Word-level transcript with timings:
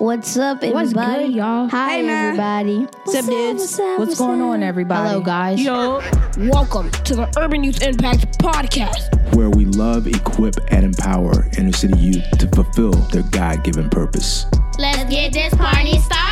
What's 0.00 0.34
up, 0.38 0.62
everybody? 0.64 0.74
What's 0.74 0.92
good, 0.94 1.32
y'all? 1.34 1.68
Hi, 1.68 1.88
Hey, 1.98 2.08
everybody. 2.08 2.78
What's 3.04 3.14
up, 3.16 3.26
dudes? 3.26 3.60
What's, 3.60 3.78
up, 3.78 3.98
What's 3.98 4.18
going 4.18 4.40
on, 4.40 4.62
everybody? 4.62 5.10
Hello, 5.10 5.20
guys. 5.20 5.60
Yo, 5.60 6.00
welcome 6.48 6.90
to 6.90 7.14
the 7.16 7.30
Urban 7.38 7.62
Youth 7.62 7.82
Impact 7.82 8.38
Podcast. 8.38 9.34
where 9.34 9.50
we 9.50 9.66
love, 9.66 10.06
equip, 10.06 10.54
and 10.72 10.86
empower 10.86 11.46
inner 11.58 11.72
city 11.72 11.98
youth 11.98 12.24
to 12.38 12.48
fulfill 12.48 12.92
their 13.12 13.24
God 13.24 13.62
given 13.62 13.90
purpose. 13.90 14.46
Let's 14.78 15.04
get 15.10 15.34
this 15.34 15.52
party 15.54 15.98
started. 15.98 16.29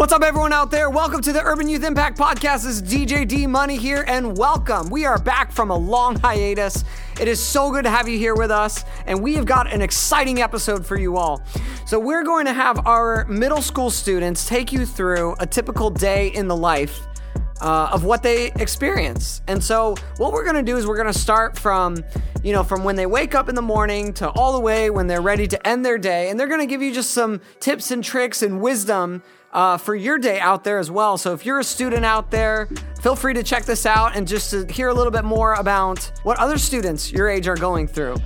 What's 0.00 0.14
up, 0.14 0.22
everyone 0.22 0.54
out 0.54 0.70
there? 0.70 0.88
Welcome 0.88 1.20
to 1.20 1.30
the 1.30 1.42
Urban 1.42 1.68
Youth 1.68 1.84
Impact 1.84 2.16
Podcast. 2.16 2.64
This 2.64 2.80
is 2.80 2.82
DJ 2.82 3.28
D 3.28 3.46
Money 3.46 3.76
here, 3.76 4.02
and 4.08 4.34
welcome. 4.34 4.88
We 4.88 5.04
are 5.04 5.18
back 5.18 5.52
from 5.52 5.70
a 5.70 5.76
long 5.76 6.18
hiatus. 6.18 6.84
It 7.20 7.28
is 7.28 7.38
so 7.38 7.70
good 7.70 7.84
to 7.84 7.90
have 7.90 8.08
you 8.08 8.16
here 8.16 8.34
with 8.34 8.50
us, 8.50 8.82
and 9.04 9.22
we 9.22 9.34
have 9.34 9.44
got 9.44 9.70
an 9.70 9.82
exciting 9.82 10.40
episode 10.40 10.86
for 10.86 10.98
you 10.98 11.18
all. 11.18 11.42
So, 11.84 12.00
we're 12.00 12.24
going 12.24 12.46
to 12.46 12.54
have 12.54 12.86
our 12.86 13.26
middle 13.26 13.60
school 13.60 13.90
students 13.90 14.48
take 14.48 14.72
you 14.72 14.86
through 14.86 15.34
a 15.38 15.46
typical 15.46 15.90
day 15.90 16.28
in 16.28 16.48
the 16.48 16.56
life 16.56 17.06
uh, 17.60 17.90
of 17.92 18.04
what 18.04 18.22
they 18.22 18.52
experience. 18.52 19.42
And 19.48 19.62
so, 19.62 19.96
what 20.16 20.32
we're 20.32 20.44
gonna 20.44 20.62
do 20.62 20.76
is 20.76 20.86
we're 20.86 20.96
gonna 20.96 21.12
start 21.12 21.58
from, 21.58 22.02
you 22.42 22.52
know, 22.52 22.62
from 22.62 22.84
when 22.84 22.96
they 22.96 23.06
wake 23.06 23.34
up 23.34 23.48
in 23.48 23.54
the 23.54 23.62
morning 23.62 24.12
to 24.14 24.28
all 24.30 24.52
the 24.52 24.60
way 24.60 24.90
when 24.90 25.06
they're 25.06 25.20
ready 25.20 25.46
to 25.48 25.66
end 25.66 25.84
their 25.84 25.98
day. 25.98 26.30
And 26.30 26.38
they're 26.38 26.48
gonna 26.48 26.66
give 26.66 26.82
you 26.82 26.92
just 26.92 27.10
some 27.10 27.40
tips 27.60 27.90
and 27.90 28.02
tricks 28.02 28.42
and 28.42 28.60
wisdom 28.60 29.22
uh, 29.52 29.76
for 29.76 29.94
your 29.94 30.18
day 30.18 30.38
out 30.38 30.64
there 30.64 30.78
as 30.78 30.90
well. 30.90 31.18
So, 31.18 31.32
if 31.32 31.44
you're 31.44 31.58
a 31.58 31.64
student 31.64 32.04
out 32.04 32.30
there, 32.30 32.68
feel 33.02 33.16
free 33.16 33.34
to 33.34 33.42
check 33.42 33.64
this 33.64 33.86
out 33.86 34.16
and 34.16 34.26
just 34.26 34.50
to 34.50 34.66
hear 34.66 34.88
a 34.88 34.94
little 34.94 35.12
bit 35.12 35.24
more 35.24 35.54
about 35.54 36.12
what 36.22 36.38
other 36.38 36.58
students 36.58 37.12
your 37.12 37.28
age 37.28 37.48
are 37.48 37.56
going 37.56 37.86
through. 37.86 38.16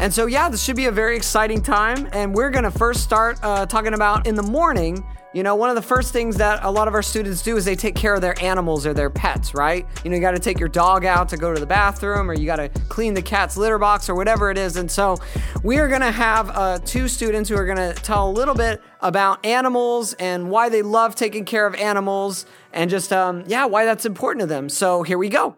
And 0.00 0.12
so, 0.12 0.24
yeah, 0.24 0.48
this 0.48 0.62
should 0.62 0.76
be 0.76 0.86
a 0.86 0.90
very 0.90 1.14
exciting 1.14 1.62
time. 1.62 2.08
And 2.12 2.34
we're 2.34 2.48
going 2.48 2.64
to 2.64 2.70
first 2.70 3.02
start 3.02 3.38
uh, 3.42 3.66
talking 3.66 3.92
about 3.92 4.26
in 4.26 4.34
the 4.34 4.42
morning. 4.42 5.04
You 5.32 5.44
know, 5.44 5.54
one 5.54 5.68
of 5.68 5.76
the 5.76 5.82
first 5.82 6.12
things 6.12 6.38
that 6.38 6.64
a 6.64 6.70
lot 6.70 6.88
of 6.88 6.94
our 6.94 7.02
students 7.02 7.40
do 7.40 7.56
is 7.56 7.64
they 7.64 7.76
take 7.76 7.94
care 7.94 8.14
of 8.14 8.20
their 8.20 8.40
animals 8.42 8.84
or 8.84 8.92
their 8.92 9.10
pets, 9.10 9.54
right? 9.54 9.86
You 10.02 10.10
know, 10.10 10.16
you 10.16 10.20
got 10.20 10.32
to 10.32 10.40
take 10.40 10.58
your 10.58 10.68
dog 10.68 11.04
out 11.04 11.28
to 11.28 11.36
go 11.36 11.54
to 11.54 11.60
the 11.60 11.66
bathroom 11.66 12.28
or 12.28 12.34
you 12.34 12.46
got 12.46 12.56
to 12.56 12.68
clean 12.88 13.14
the 13.14 13.22
cat's 13.22 13.56
litter 13.56 13.78
box 13.78 14.08
or 14.08 14.16
whatever 14.16 14.50
it 14.50 14.58
is. 14.58 14.74
And 14.74 14.90
so, 14.90 15.18
we 15.62 15.78
are 15.78 15.86
going 15.86 16.00
to 16.00 16.10
have 16.10 16.50
uh, 16.50 16.78
two 16.84 17.06
students 17.06 17.48
who 17.48 17.54
are 17.54 17.64
going 17.64 17.78
to 17.78 17.94
tell 18.02 18.28
a 18.28 18.32
little 18.32 18.56
bit 18.56 18.82
about 19.00 19.46
animals 19.46 20.14
and 20.14 20.50
why 20.50 20.68
they 20.68 20.82
love 20.82 21.14
taking 21.14 21.44
care 21.44 21.64
of 21.64 21.76
animals 21.76 22.44
and 22.72 22.90
just, 22.90 23.12
um, 23.12 23.44
yeah, 23.46 23.66
why 23.66 23.84
that's 23.84 24.04
important 24.04 24.40
to 24.40 24.46
them. 24.46 24.68
So, 24.68 25.04
here 25.04 25.18
we 25.18 25.28
go. 25.28 25.54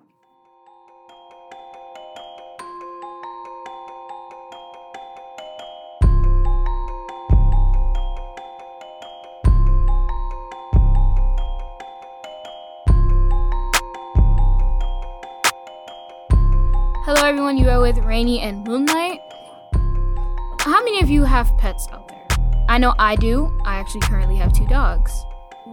Hello, 17.05 17.27
everyone. 17.27 17.57
You 17.57 17.69
are 17.69 17.81
with 17.81 17.99
Rainy 17.99 18.39
and 18.39 18.65
Moonlight. 18.65 19.19
How 20.61 20.85
many 20.85 21.01
of 21.01 21.11
you 21.11 21.25
have 21.25 21.51
pets 21.59 21.89
out 21.91 22.07
there? 22.07 22.39
I 22.69 22.79
know 22.79 22.95
I 22.97 23.17
do. 23.17 23.51
I 23.65 23.75
actually 23.75 24.03
currently 24.03 24.37
have 24.37 24.53
two 24.53 24.69
dogs. 24.69 25.13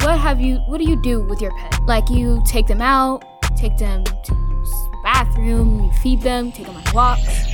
What 0.01 0.17
have 0.17 0.41
you? 0.41 0.55
What 0.65 0.79
do 0.79 0.85
you 0.89 0.95
do 0.95 1.21
with 1.21 1.39
your 1.39 1.55
pet? 1.55 1.85
Like 1.85 2.09
you 2.09 2.41
take 2.47 2.65
them 2.65 2.81
out, 2.81 3.23
take 3.55 3.77
them 3.77 4.05
to 4.05 4.33
the 4.33 4.99
bathroom, 5.03 5.83
you 5.83 5.91
feed 6.01 6.23
them, 6.23 6.51
take 6.51 6.65
them 6.65 6.75
on 6.75 6.83
walks, 6.95 7.45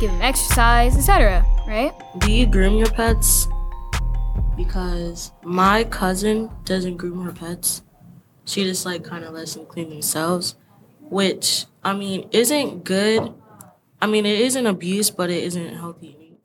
give 0.00 0.10
them 0.10 0.20
exercise, 0.20 0.96
etc. 0.96 1.46
Right? 1.64 1.92
Do 2.18 2.32
you 2.32 2.44
groom 2.44 2.74
your 2.74 2.90
pets? 2.90 3.46
Because 4.56 5.30
my 5.44 5.84
cousin 5.84 6.50
doesn't 6.64 6.96
groom 6.96 7.24
her 7.24 7.30
pets. 7.30 7.82
She 8.46 8.64
just 8.64 8.84
like 8.84 9.04
kind 9.04 9.24
of 9.24 9.32
lets 9.32 9.54
them 9.54 9.64
clean 9.66 9.90
themselves, 9.90 10.56
which 10.98 11.66
I 11.82 11.94
mean 11.94 12.28
isn't 12.30 12.84
good. 12.84 13.34
I 14.00 14.06
mean 14.06 14.26
it 14.26 14.40
isn't 14.40 14.66
abuse, 14.66 15.10
but 15.10 15.30
it 15.30 15.44
isn't 15.44 15.74
healthy. 15.74 16.38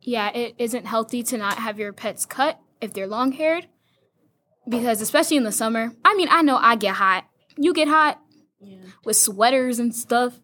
Yeah, 0.00 0.30
it 0.30 0.54
isn't 0.56 0.86
healthy 0.86 1.22
to 1.24 1.36
not 1.36 1.58
have 1.58 1.78
your 1.78 1.92
pets 1.92 2.24
cut 2.24 2.58
if 2.80 2.94
they're 2.94 3.06
long 3.06 3.32
haired. 3.32 3.66
Because 4.66 5.00
especially 5.00 5.36
in 5.36 5.44
the 5.44 5.52
summer, 5.52 5.92
I 6.04 6.14
mean, 6.14 6.28
I 6.30 6.42
know 6.42 6.56
I 6.56 6.76
get 6.76 6.94
hot. 6.94 7.26
You 7.56 7.74
get 7.74 7.88
hot 7.88 8.20
with 9.04 9.16
sweaters 9.16 9.78
and 9.78 9.94
stuff. 9.94 10.40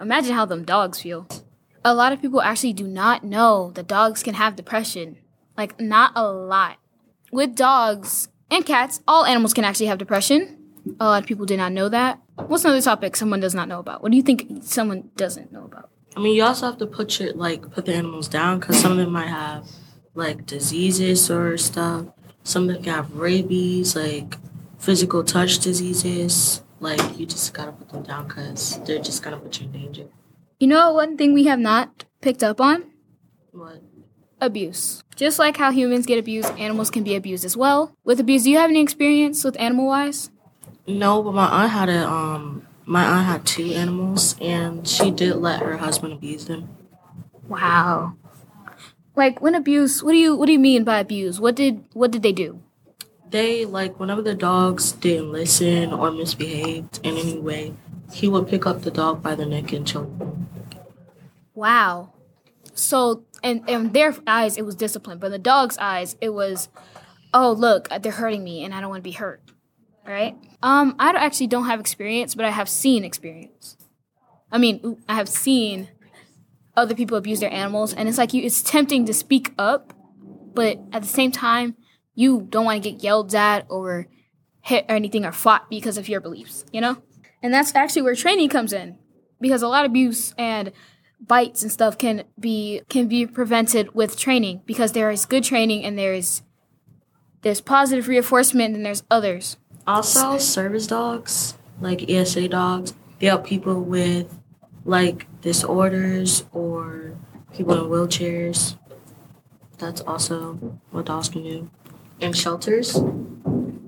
Imagine 0.00 0.34
how 0.34 0.44
them 0.44 0.64
dogs 0.64 1.00
feel. 1.00 1.28
A 1.84 1.94
lot 1.94 2.12
of 2.12 2.20
people 2.20 2.40
actually 2.40 2.72
do 2.72 2.86
not 2.86 3.24
know 3.24 3.72
that 3.74 3.86
dogs 3.86 4.22
can 4.22 4.34
have 4.34 4.56
depression. 4.56 5.18
Like, 5.56 5.78
not 5.78 6.12
a 6.16 6.26
lot. 6.26 6.78
With 7.30 7.54
dogs 7.54 8.28
and 8.50 8.64
cats, 8.64 9.00
all 9.06 9.24
animals 9.24 9.52
can 9.52 9.64
actually 9.64 9.86
have 9.86 9.98
depression. 9.98 10.63
A 11.00 11.04
lot 11.04 11.22
of 11.22 11.26
people 11.26 11.46
did 11.46 11.56
not 11.56 11.72
know 11.72 11.88
that. 11.88 12.20
What's 12.36 12.64
another 12.64 12.80
topic 12.82 13.16
someone 13.16 13.40
does 13.40 13.54
not 13.54 13.68
know 13.68 13.78
about? 13.78 14.02
What 14.02 14.10
do 14.10 14.16
you 14.16 14.22
think 14.22 14.62
someone 14.62 15.10
doesn't 15.16 15.52
know 15.52 15.64
about? 15.64 15.90
I 16.16 16.20
mean 16.20 16.36
you 16.36 16.44
also 16.44 16.66
have 16.66 16.78
to 16.78 16.86
put 16.86 17.18
your 17.18 17.32
like 17.32 17.70
put 17.70 17.86
the 17.86 17.94
animals 17.94 18.28
down 18.28 18.60
because 18.60 18.80
some 18.80 18.92
of 18.92 18.98
them 18.98 19.10
might 19.10 19.28
have 19.28 19.66
like 20.14 20.46
diseases 20.46 21.30
or 21.30 21.56
stuff. 21.56 22.06
Some 22.42 22.68
of 22.68 22.74
them 22.74 22.84
can 22.84 22.94
have 22.94 23.16
rabies, 23.16 23.96
like 23.96 24.36
physical 24.78 25.24
touch 25.24 25.58
diseases. 25.58 26.62
Like 26.80 27.18
you 27.18 27.26
just 27.26 27.54
gotta 27.54 27.72
put 27.72 27.88
them 27.88 28.02
down 28.02 28.28
because 28.28 28.78
they're 28.84 29.02
just 29.02 29.22
gonna 29.22 29.38
put 29.38 29.60
you 29.60 29.66
in 29.66 29.72
danger. 29.72 30.06
You 30.60 30.68
know 30.68 30.92
one 30.92 31.16
thing 31.16 31.32
we 31.32 31.44
have 31.44 31.58
not 31.58 32.04
picked 32.20 32.42
up 32.42 32.60
on? 32.60 32.84
What? 33.50 33.82
abuse. 34.44 35.02
Just 35.16 35.38
like 35.38 35.56
how 35.56 35.70
humans 35.70 36.06
get 36.06 36.18
abused, 36.18 36.50
animals 36.58 36.90
can 36.90 37.02
be 37.02 37.14
abused 37.16 37.44
as 37.44 37.56
well. 37.56 37.96
With 38.04 38.20
abuse, 38.20 38.44
do 38.44 38.50
you 38.50 38.58
have 38.58 38.70
any 38.70 38.82
experience 38.82 39.44
with 39.44 39.58
animal 39.58 39.86
wise? 39.86 40.30
No, 40.86 41.22
but 41.22 41.32
my 41.34 41.46
aunt 41.46 41.70
had 41.72 41.88
a 41.88 42.08
um 42.08 42.66
my 42.84 43.04
aunt 43.04 43.26
had 43.26 43.46
two 43.46 43.72
animals 43.72 44.36
and 44.40 44.86
she 44.86 45.10
did 45.10 45.36
let 45.36 45.60
her 45.60 45.78
husband 45.78 46.12
abuse 46.12 46.44
them. 46.44 46.68
Wow. 47.48 48.14
Like 49.16 49.40
when 49.40 49.54
abuse, 49.54 50.02
what 50.02 50.12
do 50.12 50.18
you 50.18 50.36
what 50.36 50.46
do 50.46 50.52
you 50.52 50.58
mean 50.58 50.84
by 50.84 50.98
abuse? 50.98 51.40
What 51.40 51.54
did 51.54 51.84
what 51.92 52.10
did 52.10 52.22
they 52.22 52.32
do? 52.32 52.60
They 53.30 53.64
like 53.64 53.98
whenever 53.98 54.22
the 54.22 54.34
dogs 54.34 54.92
didn't 54.92 55.32
listen 55.32 55.92
or 55.92 56.10
misbehaved 56.10 57.00
in 57.02 57.16
any 57.16 57.38
way, 57.38 57.74
he 58.12 58.28
would 58.28 58.48
pick 58.48 58.66
up 58.66 58.82
the 58.82 58.90
dog 58.90 59.22
by 59.22 59.34
the 59.34 59.46
neck 59.46 59.72
and 59.72 59.86
choke. 59.86 60.10
Wow. 61.54 62.12
So 62.74 63.24
and 63.42 63.68
in 63.68 63.92
their 63.92 64.14
eyes 64.26 64.58
it 64.58 64.66
was 64.66 64.74
discipline, 64.74 65.18
but 65.18 65.26
in 65.26 65.32
the 65.32 65.38
dog's 65.38 65.78
eyes 65.78 66.16
it 66.20 66.34
was, 66.34 66.68
oh 67.32 67.52
look, 67.52 67.88
they're 68.02 68.12
hurting 68.12 68.44
me 68.44 68.64
and 68.64 68.74
I 68.74 68.80
don't 68.80 68.90
want 68.90 69.02
to 69.02 69.08
be 69.08 69.12
hurt. 69.12 69.40
Right? 70.06 70.36
Um, 70.62 70.96
I 70.98 71.10
actually 71.10 71.46
don't 71.46 71.64
have 71.64 71.80
experience, 71.80 72.34
but 72.34 72.44
I 72.44 72.50
have 72.50 72.68
seen 72.68 73.04
experience. 73.04 73.76
I 74.52 74.58
mean, 74.58 75.02
I 75.08 75.14
have 75.14 75.28
seen 75.28 75.88
other 76.76 76.94
people 76.94 77.16
abuse 77.16 77.40
their 77.40 77.52
animals, 77.52 77.94
and 77.94 78.08
it's 78.08 78.18
like 78.18 78.34
you. 78.34 78.42
It's 78.42 78.62
tempting 78.62 79.06
to 79.06 79.14
speak 79.14 79.52
up, 79.58 79.92
but 80.54 80.78
at 80.92 81.02
the 81.02 81.08
same 81.08 81.32
time, 81.32 81.76
you 82.14 82.46
don't 82.48 82.64
want 82.64 82.82
to 82.82 82.90
get 82.90 83.02
yelled 83.02 83.34
at 83.34 83.66
or 83.68 84.08
hit 84.60 84.84
or 84.88 84.94
anything 84.94 85.24
or 85.24 85.32
fought 85.32 85.68
because 85.70 85.96
of 85.96 86.08
your 86.08 86.20
beliefs. 86.20 86.64
You 86.72 86.80
know, 86.80 87.02
and 87.42 87.52
that's 87.52 87.74
actually 87.74 88.02
where 88.02 88.14
training 88.14 88.50
comes 88.50 88.72
in, 88.72 88.98
because 89.40 89.62
a 89.62 89.68
lot 89.68 89.84
of 89.84 89.90
abuse 89.90 90.34
and 90.36 90.72
bites 91.20 91.62
and 91.62 91.72
stuff 91.72 91.96
can 91.96 92.24
be 92.38 92.82
can 92.88 93.08
be 93.08 93.26
prevented 93.26 93.94
with 93.94 94.18
training 94.18 94.62
because 94.66 94.92
there 94.92 95.10
is 95.10 95.24
good 95.24 95.44
training 95.44 95.84
and 95.84 95.98
there 95.98 96.14
is 96.14 96.42
there's 97.42 97.60
positive 97.60 98.08
reinforcement 98.08 98.74
and 98.74 98.84
there's 98.84 99.02
others. 99.10 99.56
Also, 99.86 100.38
service 100.38 100.86
dogs, 100.86 101.58
like 101.80 102.08
ESA 102.10 102.48
dogs, 102.48 102.94
they 103.18 103.26
help 103.26 103.46
people 103.46 103.82
with 103.82 104.40
like 104.84 105.26
disorders 105.40 106.44
or 106.52 107.16
people 107.54 107.74
in 107.74 107.90
wheelchairs. 107.90 108.78
That's 109.78 110.00
also 110.02 110.54
what 110.90 111.06
dogs 111.06 111.28
can 111.28 111.42
do. 111.42 111.70
And 112.20 112.36
shelters. 112.36 112.98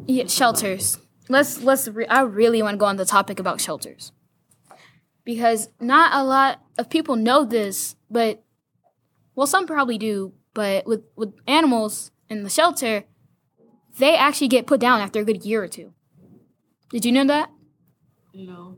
Yeah, 0.06 0.26
shelters. 0.26 0.98
Let's 1.28 1.62
let's. 1.62 1.88
Re- 1.88 2.06
I 2.06 2.22
really 2.22 2.62
want 2.62 2.74
to 2.74 2.78
go 2.78 2.86
on 2.86 2.96
the 2.96 3.04
topic 3.04 3.40
about 3.40 3.60
shelters 3.60 4.12
because 5.24 5.68
not 5.80 6.14
a 6.14 6.24
lot 6.24 6.60
of 6.78 6.88
people 6.88 7.16
know 7.16 7.44
this, 7.44 7.96
but 8.10 8.42
well, 9.34 9.46
some 9.46 9.66
probably 9.66 9.98
do. 9.98 10.32
But 10.54 10.86
with 10.86 11.04
with 11.16 11.34
animals 11.46 12.10
in 12.28 12.42
the 12.42 12.50
shelter, 12.50 13.04
they 13.98 14.16
actually 14.16 14.48
get 14.48 14.66
put 14.66 14.80
down 14.80 15.00
after 15.00 15.20
a 15.20 15.24
good 15.24 15.44
year 15.44 15.62
or 15.62 15.68
two. 15.68 15.92
Did 16.90 17.04
you 17.04 17.12
know 17.12 17.24
that? 17.26 17.50
No. 18.34 18.76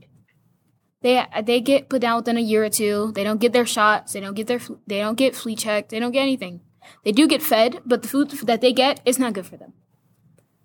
They 1.00 1.25
they 1.43 1.61
get 1.61 1.88
put 1.88 2.03
down 2.03 2.17
within 2.17 2.37
a 2.37 2.41
year 2.41 2.65
or 2.65 2.70
two. 2.70 3.12
They 3.15 3.25
don't 3.25 3.41
get 3.41 3.53
their 3.53 3.67
shots. 3.67 4.12
They 4.12 4.20
don't 4.20 4.35
get 4.35 4.47
their 4.47 4.61
they 4.87 5.00
don't 5.00 5.19
get 5.19 5.37
flea 5.37 5.56
checked. 5.56 5.91
They 5.91 6.00
don't 6.00 6.12
get 6.12 6.23
anything. 6.23 6.61
They 7.05 7.12
do 7.12 7.29
get 7.29 7.43
fed, 7.43 7.81
but 7.85 8.03
the 8.03 8.09
food 8.09 8.31
that 8.31 8.61
they 8.61 8.73
get 8.73 9.00
is 9.05 9.19
not 9.19 9.35
good 9.35 9.47
for 9.47 9.56
them. 9.56 9.75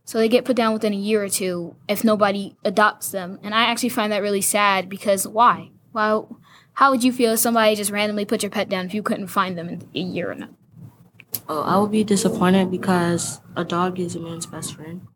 So 0.05 0.17
they 0.17 0.29
get 0.29 0.45
put 0.45 0.55
down 0.55 0.73
within 0.73 0.93
a 0.93 0.97
year 0.97 1.23
or 1.23 1.29
two 1.29 1.75
if 1.87 2.03
nobody 2.03 2.55
adopts 2.63 3.11
them. 3.11 3.39
And 3.43 3.53
I 3.53 3.63
actually 3.63 3.89
find 3.89 4.11
that 4.11 4.21
really 4.21 4.41
sad 4.41 4.89
because 4.89 5.27
why? 5.27 5.71
Well, 5.93 6.39
how 6.73 6.91
would 6.91 7.03
you 7.03 7.13
feel 7.13 7.33
if 7.33 7.39
somebody 7.39 7.75
just 7.75 7.91
randomly 7.91 8.25
put 8.25 8.43
your 8.43 8.49
pet 8.49 8.69
down 8.69 8.85
if 8.85 8.93
you 8.93 9.03
couldn't 9.03 9.27
find 9.27 9.57
them 9.57 9.69
in 9.69 9.87
a 9.93 9.99
year 9.99 10.31
or 10.31 10.35
not? 10.35 10.49
Oh, 11.49 11.61
I 11.61 11.77
would 11.77 11.91
be 11.91 12.03
disappointed 12.03 12.71
because 12.71 13.41
a 13.55 13.63
dog 13.63 13.99
is 13.99 14.15
a 14.15 14.19
man's 14.19 14.45
best 14.45 14.75
friend, 14.75 15.07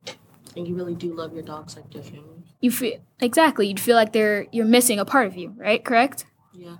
and 0.55 0.67
you 0.67 0.75
really 0.75 0.95
do 0.95 1.13
love 1.13 1.33
your 1.33 1.43
dogs 1.43 1.75
like 1.75 1.93
your 1.93 2.03
family. 2.03 2.43
You 2.59 2.71
feel 2.71 2.99
exactly. 3.19 3.67
You'd 3.67 3.79
feel 3.79 3.95
like 3.95 4.13
they're 4.13 4.47
you're 4.51 4.65
missing 4.65 4.99
a 4.99 5.05
part 5.05 5.27
of 5.27 5.35
you, 5.35 5.53
right? 5.57 5.83
Correct. 5.83 6.25
Yeah. 6.53 6.77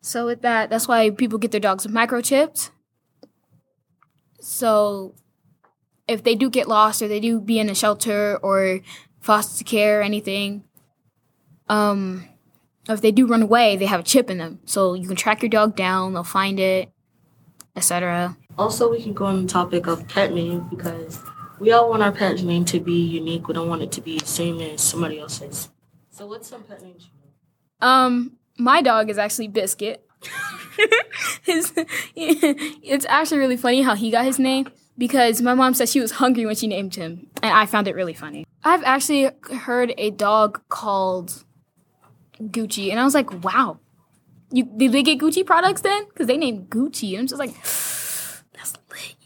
So 0.00 0.26
with 0.26 0.42
that, 0.42 0.70
that's 0.70 0.86
why 0.86 1.10
people 1.10 1.38
get 1.38 1.50
their 1.50 1.60
dogs 1.60 1.86
microchipped. 1.86 2.70
So 4.40 5.14
if 6.06 6.22
they 6.22 6.34
do 6.34 6.50
get 6.50 6.68
lost 6.68 7.00
or 7.00 7.08
they 7.08 7.20
do 7.20 7.40
be 7.40 7.58
in 7.58 7.70
a 7.70 7.74
shelter 7.74 8.38
or 8.42 8.80
foster 9.20 9.64
care 9.64 10.00
or 10.00 10.02
anything, 10.02 10.64
um, 11.68 12.28
if 12.88 13.00
they 13.00 13.10
do 13.10 13.26
run 13.26 13.42
away, 13.42 13.76
they 13.76 13.86
have 13.86 14.00
a 14.00 14.04
chip 14.04 14.28
in 14.28 14.38
them, 14.38 14.60
so 14.66 14.92
you 14.92 15.08
can 15.08 15.16
track 15.16 15.40
your 15.40 15.48
dog 15.48 15.74
down. 15.74 16.12
They'll 16.12 16.22
find 16.22 16.60
it, 16.60 16.90
etc. 17.76 18.36
Also, 18.58 18.90
we 18.90 19.02
can 19.02 19.12
go 19.12 19.26
on 19.26 19.42
the 19.42 19.48
topic 19.48 19.86
of 19.86 20.06
pet 20.08 20.32
name 20.32 20.66
because 20.70 21.20
we 21.58 21.72
all 21.72 21.90
want 21.90 22.02
our 22.02 22.12
pet 22.12 22.42
name 22.42 22.64
to 22.66 22.80
be 22.80 23.00
unique. 23.00 23.48
We 23.48 23.54
don't 23.54 23.68
want 23.68 23.82
it 23.82 23.92
to 23.92 24.00
be 24.00 24.18
the 24.18 24.26
same 24.26 24.60
as 24.60 24.80
somebody 24.80 25.18
else's. 25.18 25.70
So, 26.10 26.26
what's 26.26 26.48
some 26.48 26.62
pet 26.62 26.82
names 26.82 27.04
you 27.04 27.10
know? 27.20 27.86
Um, 27.86 28.36
my 28.58 28.82
dog 28.82 29.10
is 29.10 29.18
actually 29.18 29.48
Biscuit. 29.48 30.06
his, 31.42 31.72
it's 32.16 33.06
actually 33.08 33.38
really 33.38 33.56
funny 33.56 33.82
how 33.82 33.94
he 33.94 34.10
got 34.10 34.24
his 34.24 34.38
name 34.38 34.68
because 34.96 35.42
my 35.42 35.54
mom 35.54 35.74
said 35.74 35.88
she 35.88 36.00
was 36.00 36.12
hungry 36.12 36.46
when 36.46 36.54
she 36.54 36.66
named 36.66 36.94
him, 36.94 37.28
and 37.42 37.52
I 37.52 37.66
found 37.66 37.88
it 37.88 37.94
really 37.94 38.14
funny. 38.14 38.46
I've 38.62 38.84
actually 38.84 39.30
heard 39.52 39.92
a 39.98 40.10
dog 40.10 40.60
called 40.68 41.44
Gucci, 42.40 42.90
and 42.90 43.00
I 43.00 43.04
was 43.04 43.14
like, 43.14 43.44
wow. 43.44 43.78
You, 44.54 44.62
did 44.64 44.92
they 44.92 45.02
get 45.02 45.18
Gucci 45.18 45.44
products 45.44 45.80
then? 45.80 46.04
Because 46.04 46.28
they 46.28 46.36
named 46.36 46.70
Gucci, 46.70 47.10
and 47.10 47.20
I'm 47.20 47.26
just 47.26 47.40
like, 47.40 47.54
that's 48.52 48.74
lit. 48.88 49.16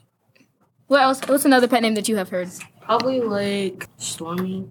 What 0.86 1.02
else? 1.02 1.20
What's 1.26 1.44
another 1.44 1.69
pet 1.69 1.82
name 1.82 1.94
that 1.96 2.08
you 2.08 2.16
have 2.16 2.30
heard? 2.30 2.48
Probably 2.80 3.20
like 3.20 3.88
Stormy. 3.98 4.70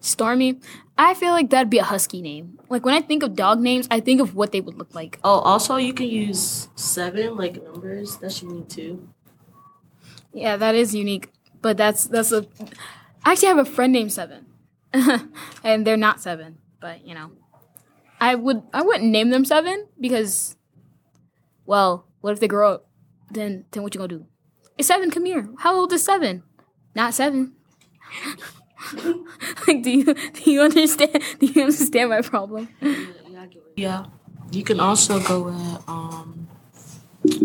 Stormy. 0.00 0.58
I 0.98 1.14
feel 1.14 1.30
like 1.30 1.50
that'd 1.50 1.70
be 1.70 1.78
a 1.78 1.84
husky 1.84 2.20
name. 2.20 2.58
Like 2.68 2.84
when 2.84 2.94
I 2.94 3.02
think 3.02 3.22
of 3.22 3.36
dog 3.36 3.60
names, 3.60 3.86
I 3.88 4.00
think 4.00 4.20
of 4.20 4.34
what 4.34 4.50
they 4.50 4.60
would 4.60 4.76
look 4.76 4.92
like. 4.96 5.20
Oh, 5.22 5.38
also, 5.38 5.76
you 5.76 5.94
can 5.94 6.08
use 6.08 6.68
seven 6.74 7.36
like 7.36 7.62
numbers. 7.62 8.16
That's 8.16 8.42
unique 8.42 8.68
too. 8.68 9.08
Yeah, 10.32 10.56
that 10.56 10.74
is 10.74 10.92
unique. 10.92 11.30
But 11.62 11.76
that's 11.76 12.04
that's 12.06 12.32
a. 12.32 12.46
I 13.24 13.32
actually 13.32 13.48
have 13.48 13.58
a 13.58 13.64
friend 13.64 13.92
named 13.92 14.12
Seven, 14.12 14.46
and 15.62 15.86
they're 15.86 15.96
not 15.96 16.20
seven. 16.20 16.58
But 16.80 17.06
you 17.06 17.14
know, 17.14 17.30
I 18.24 18.34
would 18.36 18.62
I 18.72 18.80
wouldn't 18.80 19.10
name 19.10 19.28
them 19.28 19.44
Seven 19.44 19.86
because, 20.00 20.56
well, 21.66 22.06
what 22.22 22.32
if 22.32 22.40
they 22.40 22.48
grow 22.48 22.72
up? 22.72 22.88
Then 23.30 23.66
then 23.70 23.82
what 23.82 23.94
you 23.94 23.98
gonna 23.98 24.08
do? 24.08 24.26
It's 24.78 24.88
Seven. 24.88 25.10
Come 25.10 25.26
here. 25.26 25.50
How 25.58 25.76
old 25.76 25.92
is 25.92 26.02
Seven? 26.02 26.42
Not 26.94 27.12
seven. 27.12 27.52
like, 29.66 29.82
do 29.82 29.90
you 29.90 30.14
do 30.14 30.50
you 30.50 30.62
understand? 30.62 31.22
Do 31.38 31.46
you 31.46 31.64
understand 31.64 32.08
my 32.08 32.22
problem? 32.22 32.68
Yeah. 33.76 34.06
You 34.52 34.64
can 34.64 34.80
also 34.80 35.20
go 35.20 35.50
at 35.50 35.86
um 35.86 36.48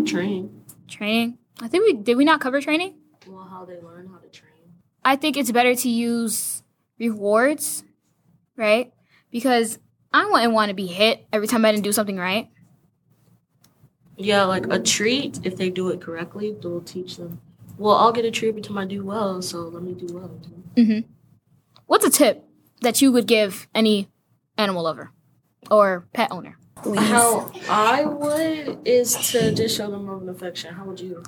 training. 0.06 0.64
Training. 0.88 1.36
I 1.60 1.68
think 1.68 1.84
we 1.84 1.92
did. 1.92 2.16
We 2.16 2.24
not 2.24 2.40
cover 2.40 2.62
training. 2.62 2.94
Well, 3.26 3.44
how 3.44 3.66
they 3.66 3.78
learn 3.82 4.06
how 4.06 4.18
to 4.18 4.28
train. 4.28 4.80
I 5.04 5.16
think 5.16 5.36
it's 5.36 5.50
better 5.50 5.74
to 5.74 5.88
use 5.90 6.62
rewards, 6.98 7.84
right? 8.56 8.94
Because 9.30 9.78
I 10.12 10.26
wouldn't 10.28 10.52
want 10.52 10.70
to 10.70 10.74
be 10.74 10.86
hit 10.86 11.26
every 11.32 11.46
time 11.46 11.64
I 11.64 11.70
didn't 11.72 11.84
do 11.84 11.92
something 11.92 12.16
right. 12.16 12.48
Yeah, 14.16 14.44
like 14.44 14.66
a 14.70 14.78
treat. 14.78 15.40
If 15.44 15.56
they 15.56 15.70
do 15.70 15.88
it 15.88 16.00
correctly, 16.00 16.54
they'll 16.60 16.82
teach 16.82 17.16
them. 17.16 17.40
Well, 17.78 17.94
I'll 17.94 18.12
get 18.12 18.24
a 18.24 18.30
treat 18.30 18.50
every 18.50 18.60
time 18.62 18.76
I 18.76 18.84
do 18.84 19.02
well, 19.04 19.40
so 19.40 19.60
let 19.62 19.82
me 19.82 19.94
do 19.94 20.12
well. 20.12 20.30
Mhm. 20.76 21.04
What's 21.86 22.04
a 22.04 22.10
tip 22.10 22.44
that 22.82 23.00
you 23.00 23.12
would 23.12 23.26
give 23.26 23.68
any 23.74 24.08
animal 24.58 24.82
lover 24.82 25.10
or 25.70 26.06
pet 26.12 26.30
owner? 26.30 26.58
How 26.96 27.50
I 27.68 28.04
would 28.04 28.86
is 28.86 29.14
to 29.32 29.52
just 29.54 29.76
show 29.76 29.90
them 29.90 30.06
love 30.06 30.20
and 30.22 30.30
affection. 30.30 30.74
How 30.74 30.84
would 30.84 31.00
you? 31.00 31.22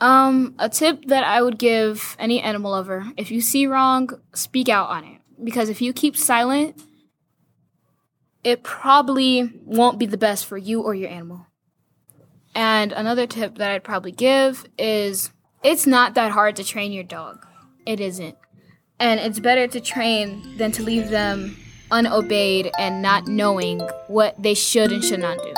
Um, 0.00 0.54
a 0.58 0.68
tip 0.68 1.06
that 1.06 1.24
I 1.24 1.42
would 1.42 1.58
give 1.58 2.16
any 2.18 2.40
animal 2.40 2.70
lover: 2.70 3.06
if 3.16 3.30
you 3.30 3.40
see 3.40 3.66
wrong, 3.66 4.10
speak 4.34 4.68
out 4.68 4.88
on 4.88 5.04
it. 5.04 5.20
Because 5.42 5.68
if 5.68 5.80
you 5.82 5.92
keep 5.92 6.16
silent, 6.16 6.82
it 8.48 8.62
probably 8.62 9.52
won't 9.66 9.98
be 9.98 10.06
the 10.06 10.16
best 10.16 10.46
for 10.46 10.56
you 10.56 10.80
or 10.80 10.94
your 10.94 11.10
animal. 11.10 11.46
And 12.54 12.92
another 12.92 13.26
tip 13.26 13.58
that 13.58 13.70
I'd 13.70 13.84
probably 13.84 14.10
give 14.10 14.64
is 14.78 15.30
it's 15.62 15.86
not 15.86 16.14
that 16.14 16.32
hard 16.32 16.56
to 16.56 16.64
train 16.64 16.90
your 16.92 17.04
dog. 17.04 17.46
It 17.84 18.00
isn't. 18.00 18.38
And 18.98 19.20
it's 19.20 19.38
better 19.38 19.66
to 19.66 19.80
train 19.80 20.56
than 20.56 20.72
to 20.72 20.82
leave 20.82 21.10
them 21.10 21.58
unobeyed 21.90 22.70
and 22.78 23.02
not 23.02 23.26
knowing 23.26 23.80
what 24.06 24.42
they 24.42 24.54
should 24.54 24.92
and 24.92 25.04
should 25.04 25.20
not 25.20 25.36
do. 25.42 25.52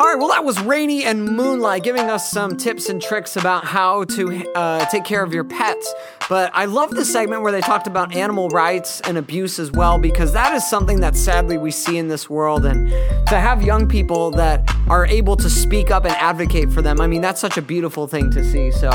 All 0.00 0.06
right, 0.06 0.18
well, 0.18 0.28
that 0.28 0.46
was 0.46 0.58
Rainy 0.62 1.04
and 1.04 1.26
Moonlight 1.26 1.82
giving 1.82 2.08
us 2.08 2.30
some 2.30 2.56
tips 2.56 2.88
and 2.88 3.02
tricks 3.02 3.36
about 3.36 3.66
how 3.66 4.04
to 4.04 4.50
uh, 4.54 4.86
take 4.86 5.04
care 5.04 5.22
of 5.22 5.34
your 5.34 5.44
pets. 5.44 5.92
But 6.26 6.50
I 6.54 6.64
love 6.64 6.88
the 6.88 7.04
segment 7.04 7.42
where 7.42 7.52
they 7.52 7.60
talked 7.60 7.86
about 7.86 8.14
animal 8.14 8.48
rights 8.48 9.02
and 9.02 9.18
abuse 9.18 9.58
as 9.58 9.70
well, 9.70 9.98
because 9.98 10.32
that 10.32 10.54
is 10.54 10.66
something 10.66 11.00
that 11.00 11.16
sadly 11.16 11.58
we 11.58 11.70
see 11.70 11.98
in 11.98 12.08
this 12.08 12.30
world. 12.30 12.64
And 12.64 12.88
to 13.28 13.38
have 13.38 13.62
young 13.62 13.86
people 13.86 14.30
that 14.30 14.74
are 14.88 15.04
able 15.04 15.36
to 15.36 15.50
speak 15.50 15.90
up 15.90 16.06
and 16.06 16.14
advocate 16.14 16.72
for 16.72 16.80
them, 16.80 16.98
I 16.98 17.06
mean, 17.06 17.20
that's 17.20 17.38
such 17.38 17.58
a 17.58 17.62
beautiful 17.62 18.06
thing 18.06 18.30
to 18.30 18.42
see. 18.42 18.70
So, 18.70 18.88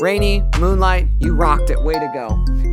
Rainy, 0.00 0.42
Moonlight, 0.58 1.08
you 1.18 1.34
rocked 1.34 1.68
it. 1.68 1.80
Way 1.82 1.94
to 1.94 2.10
go. 2.14 2.28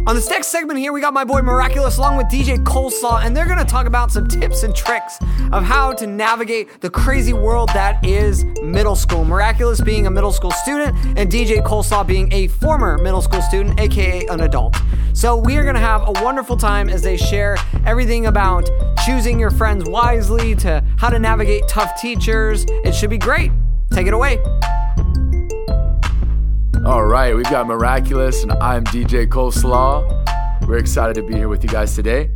On 0.07 0.15
this 0.15 0.29
next 0.29 0.47
segment 0.47 0.79
here, 0.79 0.94
we 0.94 1.01
got 1.01 1.13
my 1.13 1.25
boy 1.25 1.41
Miraculous 1.41 1.97
along 1.97 2.15
with 2.15 2.27
DJ 2.27 2.63
Coleslaw, 2.63 3.25
and 3.25 3.35
they're 3.35 3.47
gonna 3.47 3.65
talk 3.65 3.85
about 3.85 4.12
some 4.12 4.27
tips 4.29 4.63
and 4.63 4.74
tricks 4.74 5.19
of 5.51 5.63
how 5.63 5.91
to 5.91 6.07
navigate 6.07 6.79
the 6.79 6.89
crazy 6.89 7.33
world 7.33 7.69
that 7.74 8.03
is 8.06 8.45
middle 8.62 8.95
school. 8.95 9.25
Miraculous 9.25 9.81
being 9.81 10.07
a 10.07 10.09
middle 10.09 10.31
school 10.31 10.51
student, 10.51 10.95
and 11.18 11.29
DJ 11.29 11.62
Coleslaw 11.62 12.07
being 12.07 12.31
a 12.31 12.47
former 12.47 12.97
middle 12.97 13.21
school 13.21 13.41
student, 13.41 13.77
aka 13.77 14.25
an 14.27 14.41
adult. 14.41 14.77
So 15.12 15.35
we 15.35 15.57
are 15.57 15.65
gonna 15.65 15.80
have 15.80 16.07
a 16.07 16.23
wonderful 16.23 16.56
time 16.56 16.87
as 16.87 17.01
they 17.01 17.18
share 17.18 17.57
everything 17.85 18.28
about 18.28 18.69
choosing 19.06 19.37
your 19.37 19.51
friends 19.51 19.83
wisely 19.90 20.56
to 20.56 20.81
how 20.97 21.09
to 21.09 21.19
navigate 21.19 21.68
tough 21.68 21.99
teachers. 21.99 22.66
It 22.85 22.95
should 22.95 23.09
be 23.09 23.18
great. 23.18 23.51
Take 23.92 24.07
it 24.07 24.13
away. 24.13 24.40
All 26.87 27.06
right, 27.06 27.35
we've 27.35 27.49
got 27.49 27.67
Miraculous, 27.67 28.44
and 28.44 28.53
I'm 28.53 28.85
DJ 28.85 29.27
Coleslaw. 29.27 30.65
We're 30.69 30.77
excited 30.77 31.15
to 31.15 31.21
be 31.21 31.33
here 31.33 31.49
with 31.49 31.61
you 31.61 31.69
guys 31.69 31.94
today. 31.94 32.31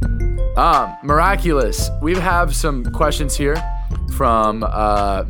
Um, 0.58 0.94
Miraculous, 1.04 1.90
we 2.02 2.16
have 2.16 2.54
some 2.54 2.84
questions 2.92 3.34
here 3.38 3.56
from 4.18 4.66
uh, 4.68 5.24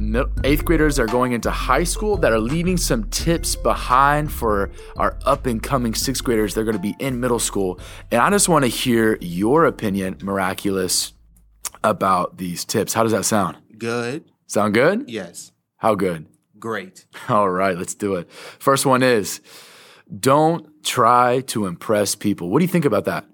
eighth 0.43 0.65
graders 0.65 0.95
that 0.95 1.03
are 1.03 1.05
going 1.05 1.33
into 1.33 1.51
high 1.51 1.83
school 1.83 2.17
that 2.17 2.31
are 2.31 2.39
leaving 2.39 2.77
some 2.77 3.03
tips 3.11 3.55
behind 3.55 4.31
for 4.31 4.71
our 4.97 5.19
up 5.27 5.45
and 5.45 5.61
coming 5.61 5.93
sixth 5.93 6.23
graders. 6.23 6.55
They're 6.55 6.63
going 6.63 6.75
to 6.75 6.81
be 6.81 6.95
in 6.97 7.19
middle 7.19 7.37
school. 7.37 7.79
And 8.09 8.21
I 8.21 8.31
just 8.31 8.49
want 8.49 8.65
to 8.65 8.69
hear 8.69 9.19
your 9.21 9.65
opinion, 9.65 10.17
Miraculous, 10.23 11.13
about 11.83 12.39
these 12.39 12.65
tips. 12.65 12.93
How 12.93 13.03
does 13.03 13.11
that 13.11 13.25
sound? 13.25 13.57
Good. 13.77 14.31
Sound 14.47 14.73
good? 14.73 15.11
Yes. 15.11 15.51
How 15.77 15.93
good? 15.93 16.25
Great. 16.61 17.05
All 17.27 17.49
right, 17.49 17.75
let's 17.75 17.95
do 17.95 18.15
it. 18.15 18.31
First 18.31 18.85
one 18.85 19.01
is 19.01 19.41
don't 20.19 20.83
try 20.83 21.41
to 21.47 21.65
impress 21.65 22.13
people. 22.15 22.49
What 22.49 22.59
do 22.59 22.65
you 22.65 22.71
think 22.71 22.85
about 22.85 23.05
that? 23.05 23.25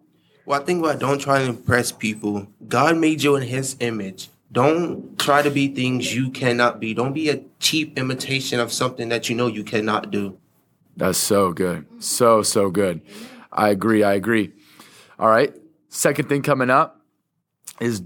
Well, 0.46 0.62
I 0.62 0.64
think 0.64 0.80
about 0.80 1.00
don't 1.00 1.20
try 1.20 1.40
to 1.44 1.50
impress 1.50 1.92
people. 1.92 2.48
God 2.68 2.98
made 2.98 3.22
you 3.22 3.36
in 3.36 3.44
His 3.44 3.76
image. 3.82 4.30
Don't 4.50 5.20
try 5.20 5.42
to 5.42 5.52
be 5.52 5.68
things 5.68 6.16
you 6.16 6.32
cannot 6.32 6.80
be. 6.80 6.94
Don't 6.94 7.12
be 7.12 7.30
a 7.30 7.42
cheap 7.60 8.00
imitation 8.00 8.62
of 8.62 8.72
something 8.72 9.10
that 9.10 9.28
you 9.28 9.36
know 9.36 9.48
you 9.48 9.66
cannot 9.66 10.10
do. 10.10 10.38
That's 10.96 11.18
so 11.18 11.52
good. 11.52 11.86
So, 12.00 12.42
so 12.44 12.70
good. 12.70 13.02
I 13.52 13.70
agree. 13.70 14.04
I 14.04 14.14
agree. 14.14 14.54
All 15.20 15.28
right. 15.28 15.54
Second 15.90 16.30
thing 16.30 16.44
coming 16.44 16.70
up 16.70 17.02
is 17.82 18.04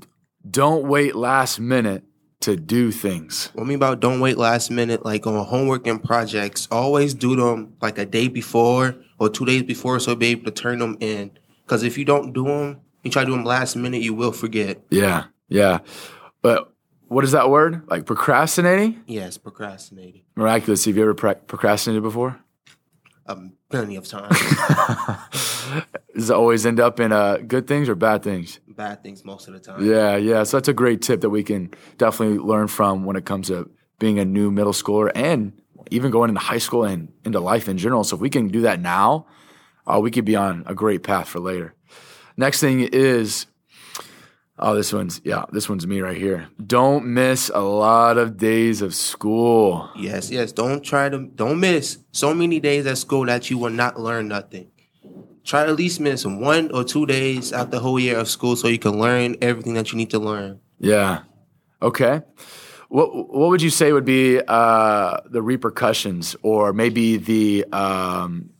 don't 0.50 0.88
wait 0.88 1.16
last 1.16 1.60
minute 1.60 2.04
to 2.42 2.56
do 2.56 2.92
things. 2.92 3.50
What 3.54 3.64
I 3.64 3.68
mean 3.68 3.76
about 3.76 4.00
don't 4.00 4.20
wait 4.20 4.38
last 4.38 4.72
minute, 4.72 5.06
like 5.06 5.26
on 5.26 5.46
homework 5.46 5.88
and 5.88 6.04
projects, 6.04 6.68
always 6.72 7.14
do 7.14 7.36
them 7.36 7.74
like 7.82 7.98
a 7.98 8.06
day 8.06 8.28
before 8.28 8.96
or 9.20 9.30
two 9.30 9.46
days 9.46 9.64
before 9.64 10.00
so 10.00 10.16
be 10.16 10.28
able 10.28 10.46
to 10.46 10.52
turn 10.52 10.80
them 10.80 10.98
in. 11.00 11.32
Because 11.64 11.84
if 11.84 11.98
you 11.98 12.06
don't 12.06 12.34
do 12.34 12.46
them, 12.46 12.82
you 13.04 13.12
try 13.12 13.24
to 13.24 13.28
do 13.28 13.32
them 13.32 13.46
last 13.46 13.76
minute, 13.76 14.02
you 14.02 14.14
will 14.14 14.32
forget. 14.32 14.82
Yeah. 14.90 15.26
Yeah. 15.48 15.80
But 16.42 16.74
what 17.08 17.24
is 17.24 17.32
that 17.32 17.50
word? 17.50 17.84
Like 17.90 18.06
procrastinating? 18.06 19.02
Yes, 19.06 19.38
procrastinating. 19.38 20.24
Miraculous. 20.36 20.86
Have 20.86 20.96
you 20.96 21.04
ever 21.04 21.14
pra- 21.14 21.36
procrastinated 21.36 22.04
before? 22.04 22.40
Um, 23.32 23.54
plenty 23.70 23.96
of 23.96 24.08
times. 24.08 24.38
Does 26.14 26.30
it 26.30 26.34
always 26.36 26.66
end 26.66 26.80
up 26.80 27.00
in 27.00 27.12
uh, 27.12 27.38
good 27.38 27.68
things 27.68 27.88
or 27.90 27.96
bad 27.96 28.24
things? 28.24 28.60
Bad 28.68 29.04
things 29.04 29.24
most 29.24 29.48
of 29.48 29.54
the 29.54 29.60
time. 29.60 29.86
Yeah, 29.86 30.18
yeah. 30.18 30.44
So 30.44 30.58
that's 30.58 30.68
a 30.68 30.74
great 30.74 31.02
tip 31.02 31.22
that 31.22 31.30
we 31.30 31.44
can 31.44 31.72
definitely 31.98 32.40
learn 32.40 32.68
from 32.68 33.06
when 33.06 33.16
it 33.16 33.26
comes 33.26 33.48
to 33.48 33.70
being 34.00 34.20
a 34.20 34.26
new 34.26 34.52
middle 34.52 34.74
schooler 34.74 35.12
and 35.16 35.54
even 35.90 36.12
going 36.12 36.30
into 36.30 36.42
high 36.42 36.58
school 36.58 36.84
and 36.84 37.12
into 37.24 37.40
life 37.40 37.70
in 37.70 37.78
general. 37.78 38.04
So 38.04 38.16
if 38.16 38.22
we 38.22 38.30
can 38.30 38.48
do 38.50 38.62
that 38.62 38.80
now, 38.80 39.28
uh, 39.88 40.00
we 40.00 40.12
could 40.12 40.26
be 40.26 40.36
on 40.36 40.64
a 40.68 40.76
great 40.76 41.04
path 41.04 41.28
for 41.30 41.40
later. 41.40 41.74
Next 42.38 42.60
thing 42.60 42.82
is, 42.82 43.46
oh, 44.62 44.76
this 44.76 44.94
one's 44.94 45.22
yeah, 45.24 45.46
this 45.52 45.68
one's 45.68 45.88
me 45.88 46.02
right 46.02 46.18
here. 46.18 46.48
Don't 46.66 47.06
miss 47.06 47.50
a 47.54 47.62
lot 47.62 48.18
of 48.18 48.38
days 48.38 48.82
of 48.82 48.94
school. 48.94 49.90
Yes, 49.96 50.30
yes. 50.30 50.52
Don't 50.52 50.82
try 50.82 51.10
to 51.10 51.20
don't 51.20 51.60
miss 51.60 51.98
so 52.12 52.34
many 52.34 52.60
days 52.60 52.86
at 52.86 52.98
school 52.98 53.26
that 53.26 53.50
you 53.50 53.58
will 53.58 53.72
not 53.72 54.00
learn 54.00 54.28
nothing. 54.28 54.72
Try 55.44 55.66
to 55.66 55.72
at 55.72 55.76
least 55.76 56.00
miss 56.00 56.26
one 56.26 56.72
or 56.72 56.84
two 56.84 57.06
days 57.06 57.52
out 57.52 57.72
the 57.72 57.80
whole 57.80 58.00
year 58.00 58.20
of 58.20 58.30
school 58.30 58.56
so 58.56 58.68
you 58.68 58.78
can 58.78 59.00
learn 59.00 59.36
everything 59.42 59.74
that 59.74 59.92
you 59.92 59.98
need 59.98 60.12
to 60.12 60.20
learn. 60.20 60.60
Yeah. 60.80 61.24
Okay. 61.82 62.22
What 62.90 63.14
what 63.14 63.50
would 63.50 63.62
you 63.62 63.70
say 63.70 63.92
would 63.94 64.06
be 64.06 64.40
uh, 64.48 65.22
the 65.26 65.42
repercussions, 65.42 66.36
or 66.44 66.74
maybe 66.74 67.18
the 67.18 67.66
um, 67.72 68.52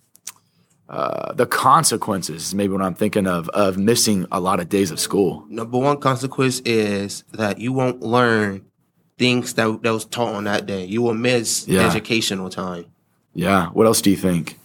uh, 0.92 1.34
the 1.34 1.46
consequences? 1.48 2.54
Maybe 2.54 2.74
what 2.74 2.82
I'm 2.84 2.94
thinking 2.94 3.26
of 3.26 3.50
of 3.50 3.78
missing 3.78 4.28
a 4.32 4.40
lot 4.40 4.60
of 4.60 4.70
days 4.70 4.92
of 4.92 5.00
school. 5.00 5.46
Number 5.50 5.78
one 5.80 5.98
consequence 6.00 6.60
is 6.66 7.24
that 7.32 7.58
you 7.60 7.72
won't 7.74 8.02
learn 8.02 8.66
things 9.18 9.54
that 9.56 9.82
that 9.84 9.92
was 9.94 10.06
taught 10.06 10.36
on 10.36 10.44
that 10.44 10.66
day. 10.68 10.86
You 10.86 11.02
will 11.02 11.14
miss 11.16 11.68
Yeah. 11.68 11.88
educational 11.90 12.50
time. 12.50 12.86
Yeah. 13.34 13.68
What 13.68 13.88
else 13.88 14.02
do 14.02 14.12
you 14.12 14.18
think? 14.18 14.60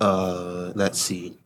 Uh, 0.00 0.72
let's 0.74 0.98
see. 1.00 1.36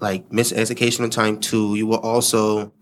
Like 0.00 0.32
miss 0.32 0.52
educational 0.52 1.08
time 1.08 1.40
too. 1.40 1.74
You 1.74 1.86
will 1.86 1.98
also 1.98 2.72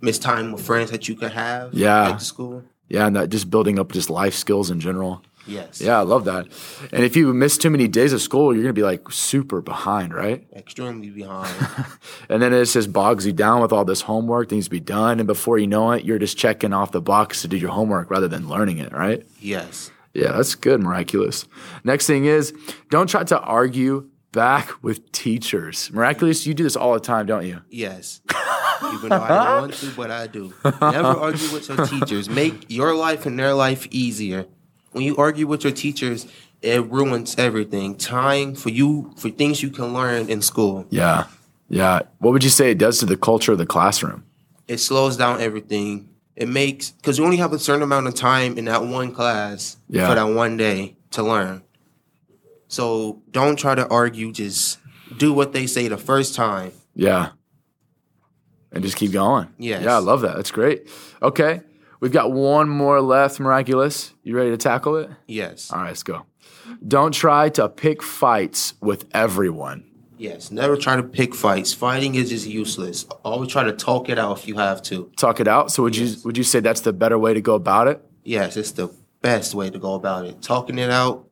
miss 0.00 0.18
time 0.18 0.52
with 0.52 0.64
friends 0.64 0.90
that 0.90 1.08
you 1.08 1.14
could 1.14 1.32
have. 1.32 1.72
Yeah. 1.72 2.10
At 2.10 2.22
school. 2.22 2.62
Yeah, 2.88 3.06
and 3.06 3.16
that 3.16 3.30
just 3.30 3.50
building 3.50 3.78
up 3.78 3.92
just 3.92 4.10
life 4.10 4.34
skills 4.34 4.70
in 4.70 4.80
general. 4.80 5.22
Yes. 5.48 5.80
Yeah, 5.80 5.98
I 5.98 6.02
love 6.02 6.24
that. 6.26 6.46
And 6.92 7.04
if 7.04 7.16
you 7.16 7.32
miss 7.32 7.58
too 7.58 7.70
many 7.70 7.88
days 7.88 8.12
of 8.12 8.20
school, 8.20 8.54
you're 8.54 8.62
gonna 8.62 8.72
be 8.72 8.82
like 8.82 9.10
super 9.10 9.60
behind, 9.60 10.14
right? 10.14 10.46
Extremely 10.54 11.10
behind. 11.10 11.54
And 12.28 12.42
then 12.42 12.52
it 12.52 12.64
just 12.66 12.92
bogs 12.92 13.24
you 13.26 13.32
down 13.32 13.62
with 13.62 13.72
all 13.72 13.84
this 13.86 14.02
homework 14.02 14.48
that 14.50 14.54
needs 14.54 14.66
to 14.66 14.70
be 14.70 14.80
done, 14.80 15.18
and 15.18 15.26
before 15.26 15.58
you 15.58 15.66
know 15.66 15.92
it, 15.92 16.04
you're 16.04 16.18
just 16.18 16.36
checking 16.36 16.72
off 16.74 16.92
the 16.92 17.00
box 17.00 17.40
to 17.42 17.48
do 17.48 17.56
your 17.56 17.70
homework 17.70 18.10
rather 18.10 18.28
than 18.28 18.48
learning 18.48 18.78
it, 18.78 18.92
right? 18.92 19.26
yes. 19.40 19.90
Yeah, 20.14 20.32
that's 20.32 20.54
good, 20.56 20.80
miraculous. 20.80 21.46
Next 21.84 22.06
thing 22.06 22.24
is, 22.24 22.52
don't 22.90 23.08
try 23.08 23.24
to 23.24 23.38
argue 23.38 24.08
back 24.32 24.82
with 24.82 25.12
teachers. 25.12 25.90
Miraculous, 25.92 26.46
you 26.46 26.54
do 26.54 26.64
this 26.64 26.76
all 26.76 26.94
the 26.94 27.00
time, 27.00 27.26
don't 27.26 27.46
you? 27.46 27.60
Yes. 27.70 28.20
Even 28.94 29.10
though 29.10 29.20
I 29.22 29.28
don't 29.28 29.60
want 29.60 29.74
to, 29.74 29.90
but 29.96 30.10
I 30.10 30.26
do. 30.26 30.52
Never 30.64 31.08
argue 31.08 31.52
with 31.52 31.68
your 31.68 31.86
teachers. 31.86 32.28
Make 32.28 32.66
your 32.70 32.94
life 32.94 33.26
and 33.26 33.38
their 33.38 33.54
life 33.54 33.86
easier. 33.90 34.46
When 34.98 35.06
you 35.06 35.16
argue 35.16 35.46
with 35.46 35.62
your 35.62 35.72
teachers, 35.72 36.26
it 36.60 36.84
ruins 36.90 37.36
everything. 37.38 37.94
Time 37.94 38.56
for 38.56 38.68
you 38.68 39.12
for 39.16 39.30
things 39.30 39.62
you 39.62 39.70
can 39.70 39.94
learn 39.94 40.28
in 40.28 40.42
school. 40.42 40.86
Yeah, 40.90 41.28
yeah. 41.68 42.00
What 42.18 42.32
would 42.32 42.42
you 42.42 42.50
say 42.50 42.72
it 42.72 42.78
does 42.78 42.98
to 42.98 43.06
the 43.06 43.16
culture 43.16 43.52
of 43.52 43.58
the 43.58 43.64
classroom? 43.64 44.24
It 44.66 44.78
slows 44.78 45.16
down 45.16 45.40
everything. 45.40 46.08
It 46.34 46.48
makes 46.48 46.90
because 46.90 47.16
you 47.16 47.24
only 47.24 47.36
have 47.36 47.52
a 47.52 47.60
certain 47.60 47.82
amount 47.82 48.08
of 48.08 48.16
time 48.16 48.58
in 48.58 48.64
that 48.64 48.82
one 48.84 49.12
class 49.12 49.76
Yeah. 49.88 50.08
for 50.08 50.16
that 50.16 50.24
one 50.34 50.56
day 50.56 50.96
to 51.12 51.22
learn. 51.22 51.62
So 52.66 53.22
don't 53.30 53.54
try 53.54 53.76
to 53.76 53.86
argue. 53.86 54.32
Just 54.32 54.78
do 55.16 55.32
what 55.32 55.52
they 55.52 55.68
say 55.68 55.86
the 55.86 55.96
first 55.96 56.34
time. 56.34 56.72
Yeah. 56.96 57.28
And 58.72 58.82
just 58.82 58.96
keep 58.96 59.12
going. 59.12 59.46
Yeah. 59.58 59.78
Yeah, 59.80 59.94
I 59.94 59.98
love 59.98 60.22
that. 60.22 60.34
That's 60.34 60.50
great. 60.50 60.88
Okay. 61.22 61.60
We've 62.00 62.12
got 62.12 62.32
one 62.32 62.68
more 62.68 63.00
left, 63.00 63.40
Miraculous. 63.40 64.14
You 64.22 64.36
ready 64.36 64.50
to 64.50 64.56
tackle 64.56 64.96
it? 64.96 65.10
Yes. 65.26 65.72
All 65.72 65.80
right, 65.80 65.88
let's 65.88 66.02
go. 66.02 66.26
Don't 66.86 67.12
try 67.12 67.48
to 67.50 67.68
pick 67.68 68.02
fights 68.02 68.74
with 68.80 69.06
everyone. 69.12 69.84
Yes, 70.16 70.50
never 70.50 70.76
try 70.76 70.96
to 70.96 71.02
pick 71.02 71.34
fights. 71.34 71.72
Fighting 71.72 72.16
is 72.16 72.30
just 72.30 72.46
useless. 72.46 73.04
Always 73.24 73.50
try 73.50 73.64
to 73.64 73.72
talk 73.72 74.08
it 74.08 74.18
out 74.18 74.38
if 74.38 74.48
you 74.48 74.56
have 74.56 74.82
to. 74.82 75.10
Talk 75.16 75.38
it 75.40 75.46
out. 75.46 75.70
So 75.70 75.84
would 75.84 75.96
you 75.96 76.16
would 76.24 76.36
you 76.36 76.42
say 76.42 76.58
that's 76.60 76.80
the 76.80 76.92
better 76.92 77.18
way 77.18 77.34
to 77.34 77.40
go 77.40 77.54
about 77.54 77.86
it? 77.86 78.04
Yes, 78.24 78.56
it's 78.56 78.72
the 78.72 78.92
best 79.22 79.54
way 79.54 79.70
to 79.70 79.78
go 79.78 79.94
about 79.94 80.26
it. 80.26 80.42
Talking 80.42 80.78
it 80.78 80.90
out 80.90 81.28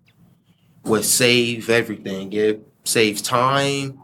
would 0.84 1.04
save 1.04 1.68
everything. 1.68 2.32
It 2.32 2.66
saves 2.84 3.22
time. 3.22 4.00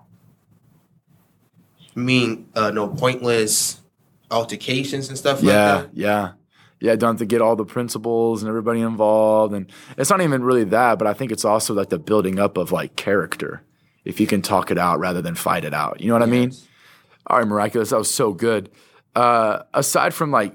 I 1.96 2.00
mean, 2.00 2.48
uh, 2.54 2.70
no 2.72 2.88
pointless 2.88 3.80
altercations 4.32 5.08
and 5.08 5.16
stuff 5.16 5.42
yeah, 5.42 5.74
like 5.74 5.84
that. 5.84 5.96
yeah. 5.96 6.06
Yeah, 6.06 6.32
don't 6.82 7.14
have 7.14 7.18
to 7.18 7.26
get 7.26 7.40
all 7.40 7.56
the 7.56 7.64
principals 7.64 8.42
and 8.42 8.48
everybody 8.48 8.80
involved. 8.80 9.54
And 9.54 9.70
it's 9.96 10.10
not 10.10 10.20
even 10.20 10.42
really 10.42 10.64
that, 10.64 10.98
but 10.98 11.06
I 11.06 11.14
think 11.14 11.32
it's 11.32 11.44
also 11.44 11.74
like 11.74 11.88
the 11.88 11.98
building 11.98 12.38
up 12.38 12.56
of 12.56 12.72
like 12.72 12.96
character. 12.96 13.62
If 14.04 14.18
you 14.18 14.26
can 14.26 14.42
talk 14.42 14.70
it 14.70 14.78
out 14.78 14.98
rather 14.98 15.22
than 15.22 15.36
fight 15.36 15.64
it 15.64 15.72
out. 15.72 16.00
You 16.00 16.08
know 16.08 16.14
what 16.14 16.22
I 16.22 16.26
mean? 16.26 16.52
All 17.26 17.38
right, 17.38 17.46
miraculous. 17.46 17.90
That 17.90 17.98
was 17.98 18.12
so 18.12 18.32
good. 18.32 18.68
Uh, 19.14 19.62
aside 19.72 20.12
from 20.12 20.32
like 20.32 20.54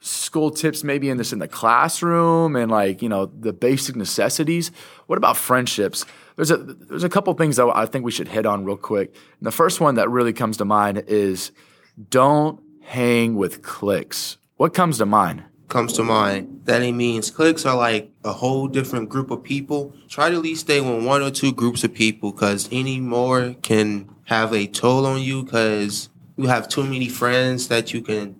school 0.00 0.50
tips, 0.50 0.82
maybe 0.82 1.08
in 1.08 1.16
this 1.16 1.32
in 1.32 1.38
the 1.38 1.48
classroom 1.48 2.56
and 2.56 2.70
like 2.70 3.02
you 3.02 3.08
know 3.08 3.26
the 3.26 3.52
basic 3.52 3.96
necessities. 3.96 4.70
What 5.06 5.16
about 5.16 5.36
friendships? 5.36 6.04
There's 6.36 6.50
a 6.50 6.56
there's 6.56 7.04
a 7.04 7.08
couple 7.08 7.32
things 7.34 7.56
that 7.56 7.70
I 7.74 7.86
think 7.86 8.04
we 8.04 8.10
should 8.10 8.28
hit 8.28 8.46
on 8.46 8.64
real 8.64 8.76
quick. 8.76 9.14
And 9.38 9.46
the 9.46 9.52
first 9.52 9.80
one 9.80 9.96
that 9.96 10.10
really 10.10 10.32
comes 10.32 10.56
to 10.58 10.64
mind 10.64 11.04
is 11.06 11.52
don't 12.08 12.60
hang 12.82 13.36
with 13.36 13.62
cliques. 13.62 14.38
What 14.62 14.74
comes 14.74 14.98
to 14.98 15.06
mind? 15.06 15.42
Comes 15.66 15.92
to 15.94 16.04
mind 16.04 16.60
that 16.66 16.82
it 16.82 16.92
means 16.92 17.32
cliques 17.32 17.66
are 17.66 17.76
like 17.76 18.12
a 18.22 18.32
whole 18.32 18.68
different 18.68 19.08
group 19.08 19.32
of 19.32 19.42
people. 19.42 19.92
Try 20.08 20.30
to 20.30 20.36
at 20.36 20.42
least 20.42 20.60
stay 20.60 20.80
with 20.80 21.04
one 21.04 21.20
or 21.20 21.32
two 21.32 21.52
groups 21.52 21.82
of 21.82 21.92
people 21.92 22.30
because 22.30 22.68
any 22.70 23.00
more 23.00 23.56
can 23.62 24.08
have 24.26 24.52
a 24.52 24.68
toll 24.68 25.04
on 25.04 25.20
you 25.20 25.42
because 25.42 26.10
you 26.36 26.46
have 26.46 26.68
too 26.68 26.84
many 26.84 27.08
friends 27.08 27.66
that 27.66 27.92
you 27.92 28.02
can 28.02 28.36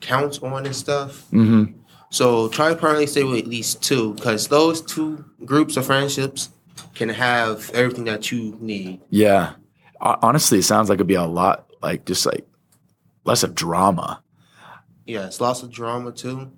count 0.00 0.42
on 0.42 0.66
and 0.66 0.74
stuff. 0.74 1.24
Mm-hmm. 1.30 1.78
So 2.10 2.48
try 2.48 2.70
to 2.70 2.74
probably 2.74 3.06
stay 3.06 3.22
with 3.22 3.38
at 3.38 3.46
least 3.46 3.84
two 3.84 4.14
because 4.14 4.48
those 4.48 4.82
two 4.82 5.24
groups 5.44 5.76
of 5.76 5.86
friendships 5.86 6.50
can 6.96 7.10
have 7.10 7.70
everything 7.74 8.06
that 8.06 8.32
you 8.32 8.58
need. 8.60 9.02
Yeah. 9.08 9.52
Honestly, 10.00 10.58
it 10.58 10.64
sounds 10.64 10.88
like 10.88 10.96
it'd 10.96 11.06
be 11.06 11.14
a 11.14 11.22
lot 11.22 11.70
like 11.80 12.06
just 12.06 12.26
like 12.26 12.44
less 13.24 13.44
of 13.44 13.54
drama. 13.54 14.20
Yes, 15.10 15.40
lots 15.40 15.64
of 15.64 15.72
drama 15.72 16.12
too. 16.12 16.52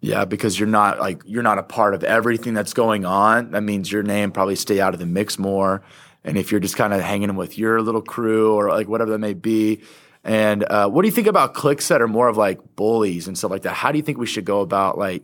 Yeah, 0.00 0.24
because 0.24 0.58
you're 0.58 0.66
not 0.70 0.98
like 0.98 1.20
you're 1.26 1.42
not 1.42 1.58
a 1.58 1.62
part 1.62 1.92
of 1.92 2.02
everything 2.02 2.54
that's 2.54 2.72
going 2.72 3.04
on. 3.04 3.50
That 3.50 3.60
means 3.62 3.92
your 3.92 4.02
name 4.02 4.32
probably 4.32 4.56
stay 4.56 4.80
out 4.80 4.94
of 4.94 5.00
the 5.00 5.06
mix 5.06 5.38
more. 5.38 5.82
And 6.24 6.38
if 6.38 6.50
you're 6.50 6.60
just 6.60 6.76
kind 6.76 6.94
of 6.94 7.02
hanging 7.02 7.36
with 7.36 7.58
your 7.58 7.82
little 7.82 8.00
crew 8.00 8.54
or 8.54 8.70
like 8.70 8.88
whatever 8.88 9.10
that 9.10 9.18
may 9.18 9.34
be. 9.34 9.82
And 10.24 10.64
uh, 10.64 10.88
what 10.88 11.02
do 11.02 11.08
you 11.08 11.12
think 11.12 11.26
about 11.26 11.52
cliques 11.52 11.88
that 11.88 12.00
are 12.00 12.08
more 12.08 12.28
of 12.28 12.38
like 12.38 12.58
bullies 12.74 13.28
and 13.28 13.36
stuff 13.36 13.50
like 13.50 13.62
that? 13.62 13.74
How 13.74 13.92
do 13.92 13.98
you 13.98 14.02
think 14.02 14.16
we 14.16 14.26
should 14.26 14.46
go 14.46 14.62
about 14.62 14.96
like 14.96 15.22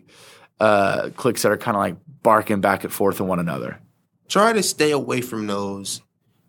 uh, 0.61 1.09
cliques 1.17 1.43
that 1.43 1.53
are 1.53 1.57
kind 1.57 1.77
of 1.77 1.81
like 1.81 1.97
barking 2.23 2.61
back 2.61 2.85
and 2.85 2.93
forth 2.93 3.23
at 3.23 3.27
one 3.27 3.39
another? 3.39 3.81
Try 4.29 4.53
to 4.53 4.63
stay 4.63 4.91
away 4.91 5.23
from 5.23 5.47
those 5.47 6.03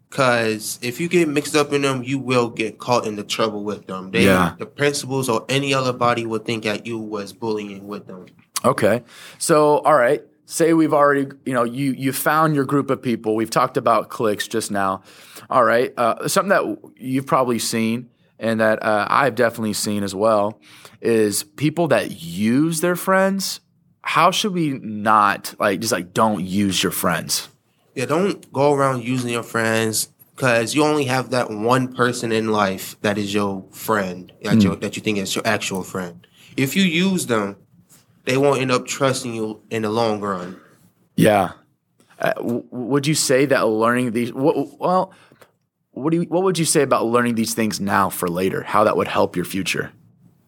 because 0.09 0.79
if 0.81 0.99
you 0.99 1.07
get 1.07 1.27
mixed 1.27 1.55
up 1.55 1.73
in 1.73 1.81
them, 1.81 2.03
you 2.03 2.17
will 2.19 2.49
get 2.49 2.77
caught 2.77 3.05
into 3.05 3.23
trouble 3.23 3.63
with 3.63 3.87
them. 3.87 4.11
They, 4.11 4.25
Yeah. 4.25 4.55
The 4.57 4.65
principals 4.65 5.29
or 5.29 5.45
any 5.49 5.73
other 5.73 5.93
body 5.93 6.25
would 6.25 6.45
think 6.45 6.63
that 6.63 6.85
you 6.85 6.97
was 6.97 7.33
bullying 7.33 7.87
with 7.87 8.07
them. 8.07 8.27
Okay. 8.63 9.03
So, 9.37 9.79
all 9.79 9.95
right. 9.95 10.23
Say 10.45 10.73
we've 10.73 10.93
already, 10.93 11.27
you 11.45 11.53
know, 11.53 11.65
you 11.65 11.91
you 11.91 12.13
found 12.13 12.55
your 12.55 12.63
group 12.63 12.89
of 12.89 13.01
people. 13.01 13.35
We've 13.35 13.49
talked 13.49 13.75
about 13.75 14.09
cliques 14.09 14.47
just 14.47 14.71
now. 14.71 15.03
All 15.49 15.63
right. 15.63 15.93
Uh, 15.97 16.29
something 16.29 16.49
that 16.49 16.91
you've 16.95 17.25
probably 17.25 17.59
seen 17.59 18.09
and 18.39 18.61
that 18.61 18.81
uh, 18.81 19.07
I've 19.09 19.35
definitely 19.35 19.73
seen 19.73 20.03
as 20.03 20.15
well 20.15 20.61
is 21.01 21.43
people 21.43 21.89
that 21.89 22.21
use 22.21 22.79
their 22.79 22.95
friends. 22.95 23.59
How 24.03 24.31
should 24.31 24.53
we 24.53 24.79
not 24.81 25.53
like 25.59 25.81
just 25.81 25.91
like 25.91 26.13
don't 26.13 26.45
use 26.45 26.81
your 26.81 26.93
friends? 26.93 27.49
Yeah, 27.97 28.05
don't 28.05 28.53
go 28.53 28.75
around 28.75 29.03
using 29.03 29.31
your 29.31 29.41
friends 29.41 30.09
because 30.35 30.75
you 30.75 30.83
only 30.83 31.05
have 31.05 31.31
that 31.31 31.49
one 31.49 31.91
person 31.91 32.31
in 32.31 32.49
life 32.51 32.95
that 33.01 33.17
is 33.17 33.33
your 33.33 33.65
friend 33.71 34.31
that, 34.43 34.61
you, 34.61 34.75
that 34.75 34.95
you 34.95 35.01
think 35.01 35.17
is 35.17 35.35
your 35.35 35.47
actual 35.47 35.81
friend. 35.81 36.27
If 36.55 36.75
you 36.75 36.83
use 36.83 37.25
them, 37.25 37.55
they 38.25 38.37
won't 38.37 38.61
end 38.61 38.71
up 38.71 38.85
trusting 38.85 39.33
you 39.33 39.63
in 39.71 39.81
the 39.81 39.89
long 39.89 40.21
run. 40.21 40.59
Yeah. 41.15 41.53
Uh, 42.19 42.33
w- 42.33 42.63
would 42.69 43.07
you 43.07 43.15
say 43.15 43.47
that 43.47 43.67
learning 43.67 44.11
these? 44.11 44.29
wh- 44.29 44.79
Well, 44.79 45.11
what 45.89 46.11
do 46.11 46.17
you, 46.21 46.23
what 46.29 46.43
would 46.43 46.59
you 46.59 46.65
say 46.65 46.83
about 46.83 47.07
learning 47.07 47.33
these 47.33 47.55
things 47.55 47.79
now 47.79 48.11
for 48.11 48.27
later? 48.27 48.61
How 48.61 48.83
that 48.83 48.95
would 48.95 49.07
help 49.07 49.35
your 49.35 49.45
future? 49.45 49.91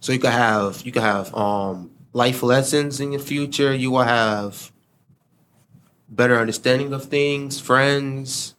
So 0.01 0.13
you 0.13 0.19
could 0.19 0.29
have 0.29 0.83
you 0.85 0.91
could 0.91 1.01
have 1.01 1.33
um 1.33 1.89
life 2.13 2.43
lessons 2.43 2.99
in 2.99 3.11
your 3.11 3.21
future. 3.21 3.73
You 3.73 3.89
will 3.89 4.03
have 4.03 4.71
better 6.09 6.37
understanding 6.39 6.93
of 6.93 7.05
things, 7.05 7.59
friends, 7.59 8.55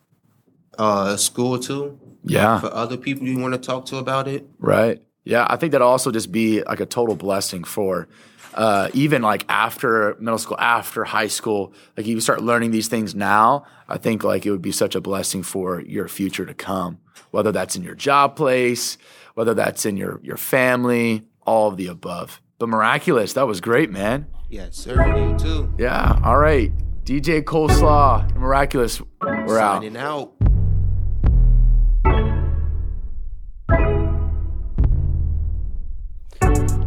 uh, 0.78 1.16
school 1.16 1.58
too. 1.58 1.98
Yeah. 2.24 2.60
For 2.60 2.72
other 2.72 2.96
people 2.96 3.26
you 3.26 3.38
want 3.38 3.54
to 3.54 3.60
talk 3.60 3.86
to 3.86 3.96
about 3.96 4.28
it. 4.28 4.46
Right. 4.58 5.02
Yeah, 5.24 5.46
I 5.48 5.56
think 5.56 5.72
that'll 5.72 5.88
also 5.88 6.10
just 6.10 6.32
be 6.32 6.62
like 6.62 6.80
a 6.80 6.86
total 6.86 7.14
blessing 7.14 7.64
for 7.64 8.08
uh, 8.54 8.88
even 8.94 9.22
like 9.22 9.44
after 9.48 10.16
middle 10.18 10.38
school, 10.38 10.58
after 10.58 11.04
high 11.04 11.28
school. 11.28 11.72
Like 11.96 12.06
you 12.06 12.20
start 12.20 12.42
learning 12.42 12.70
these 12.70 12.88
things 12.88 13.14
now. 13.14 13.64
I 13.88 13.98
think 13.98 14.24
like 14.24 14.46
it 14.46 14.50
would 14.50 14.62
be 14.62 14.72
such 14.72 14.94
a 14.94 15.00
blessing 15.00 15.42
for 15.42 15.80
your 15.82 16.08
future 16.08 16.46
to 16.46 16.54
come, 16.54 16.98
whether 17.30 17.52
that's 17.52 17.76
in 17.76 17.82
your 17.82 17.94
job 17.94 18.36
place, 18.36 18.98
whether 19.34 19.54
that's 19.54 19.84
in 19.86 19.96
your 19.96 20.20
your 20.22 20.36
family, 20.36 21.24
all 21.46 21.68
of 21.68 21.76
the 21.76 21.86
above. 21.86 22.40
But 22.58 22.68
miraculous, 22.68 23.32
that 23.34 23.46
was 23.46 23.60
great, 23.60 23.90
man. 23.90 24.26
Yes, 24.48 24.76
sir. 24.76 25.06
You 25.16 25.38
too. 25.38 25.72
Yeah. 25.78 26.20
All 26.24 26.36
right, 26.36 26.72
DJ 27.10 27.42
Coleslaw, 27.42 28.36
miraculous. 28.36 29.02
We're 29.20 29.58
out. 29.58 29.82
Signing 29.82 29.96
out. 29.96 30.32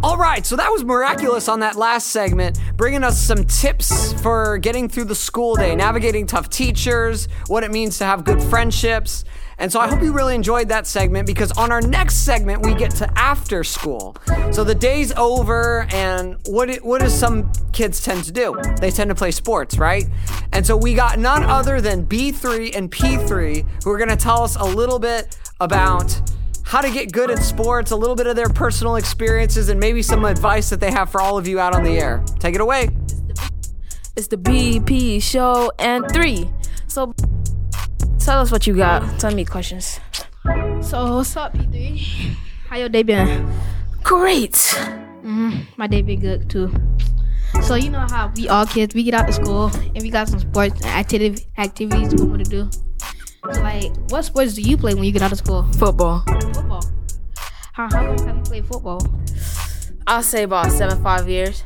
All 0.01 0.17
right, 0.17 0.45
so 0.45 0.55
that 0.55 0.69
was 0.71 0.85
miraculous 0.85 1.49
on 1.49 1.59
that 1.59 1.75
last 1.75 2.07
segment, 2.07 2.57
bringing 2.77 3.03
us 3.03 3.19
some 3.19 3.43
tips 3.43 4.13
for 4.21 4.59
getting 4.59 4.87
through 4.87 5.05
the 5.05 5.15
school 5.15 5.55
day, 5.55 5.75
navigating 5.75 6.25
tough 6.25 6.49
teachers, 6.49 7.27
what 7.47 7.65
it 7.65 7.71
means 7.71 7.97
to 7.97 8.05
have 8.05 8.23
good 8.23 8.41
friendships. 8.43 9.25
And 9.57 9.71
so 9.71 9.79
I 9.79 9.87
hope 9.87 10.01
you 10.01 10.13
really 10.13 10.35
enjoyed 10.35 10.69
that 10.69 10.87
segment 10.87 11.27
because 11.27 11.51
on 11.53 11.71
our 11.71 11.81
next 11.81 12.25
segment 12.25 12.65
we 12.65 12.73
get 12.73 12.91
to 12.95 13.19
after 13.19 13.63
school. 13.63 14.15
So 14.51 14.63
the 14.63 14.75
day's 14.75 15.11
over, 15.13 15.87
and 15.91 16.37
what 16.47 16.69
it, 16.69 16.83
what 16.83 17.01
does 17.01 17.17
some 17.17 17.51
kids 17.71 18.03
tend 18.03 18.23
to 18.25 18.31
do? 18.31 18.55
They 18.79 18.91
tend 18.91 19.09
to 19.09 19.15
play 19.15 19.31
sports, 19.31 19.77
right? 19.77 20.05
And 20.51 20.65
so 20.65 20.75
we 20.75 20.93
got 20.93 21.19
none 21.19 21.43
other 21.43 21.81
than 21.81 22.05
B3 22.05 22.75
and 22.75 22.91
P3 22.91 23.83
who 23.83 23.91
are 23.91 23.97
going 23.97 24.09
to 24.09 24.15
tell 24.15 24.43
us 24.43 24.55
a 24.55 24.65
little 24.65 24.99
bit 24.99 25.37
about 25.59 26.21
how 26.63 26.81
to 26.81 26.89
get 26.89 27.11
good 27.11 27.29
at 27.29 27.39
sports, 27.39 27.91
a 27.91 27.95
little 27.95 28.15
bit 28.15 28.27
of 28.27 28.35
their 28.35 28.49
personal 28.49 28.95
experiences, 28.95 29.69
and 29.69 29.79
maybe 29.79 30.01
some 30.01 30.25
advice 30.25 30.69
that 30.69 30.79
they 30.79 30.91
have 30.91 31.09
for 31.09 31.21
all 31.21 31.37
of 31.37 31.47
you 31.47 31.59
out 31.59 31.75
on 31.75 31.83
the 31.83 31.97
air. 31.97 32.23
Take 32.39 32.55
it 32.55 32.61
away. 32.61 32.89
It's 34.15 34.27
the 34.27 34.37
BP 34.37 35.21
show 35.21 35.71
and 35.79 36.09
three. 36.11 36.49
So 36.87 37.13
tell 38.23 38.39
us 38.39 38.51
what 38.51 38.65
you 38.65 38.75
got. 38.75 39.19
Tell 39.19 39.33
me 39.33 39.43
questions. 39.45 39.99
So 40.81 41.15
what's 41.17 41.35
up, 41.35 41.53
P3? 41.53 42.35
How 42.69 42.77
your 42.77 42.89
day 42.89 43.03
been? 43.03 43.51
Great. 44.03 44.53
Mm, 45.23 45.65
my 45.77 45.87
day 45.87 46.01
been 46.01 46.19
good 46.19 46.49
too. 46.49 46.73
So 47.61 47.75
you 47.75 47.89
know 47.89 48.05
how 48.09 48.31
we 48.35 48.49
all 48.49 48.65
kids 48.65 48.95
we 48.95 49.03
get 49.03 49.13
out 49.13 49.29
of 49.29 49.35
school 49.35 49.67
and 49.67 50.01
we 50.01 50.09
got 50.09 50.27
some 50.27 50.39
sports 50.39 50.75
and 50.81 50.85
activity 50.85 51.45
activities 51.57 52.13
we 52.15 52.25
want 52.25 52.43
to 52.43 52.49
do. 52.49 52.69
So 53.53 53.61
like, 53.61 53.91
what 54.09 54.23
sports 54.23 54.53
do 54.53 54.61
you 54.61 54.77
play 54.77 54.93
when 54.93 55.03
you 55.03 55.11
get 55.11 55.21
out 55.21 55.31
of 55.31 55.37
school? 55.37 55.63
Football. 55.73 56.23
Football. 56.53 56.83
How 57.73 57.89
how 57.89 58.05
long 58.05 58.27
have 58.27 58.37
you 58.37 58.43
played 58.43 58.65
football? 58.65 59.01
I'll 60.07 60.23
say 60.23 60.43
about 60.43 60.71
seven, 60.71 61.01
five 61.03 61.29
years. 61.29 61.63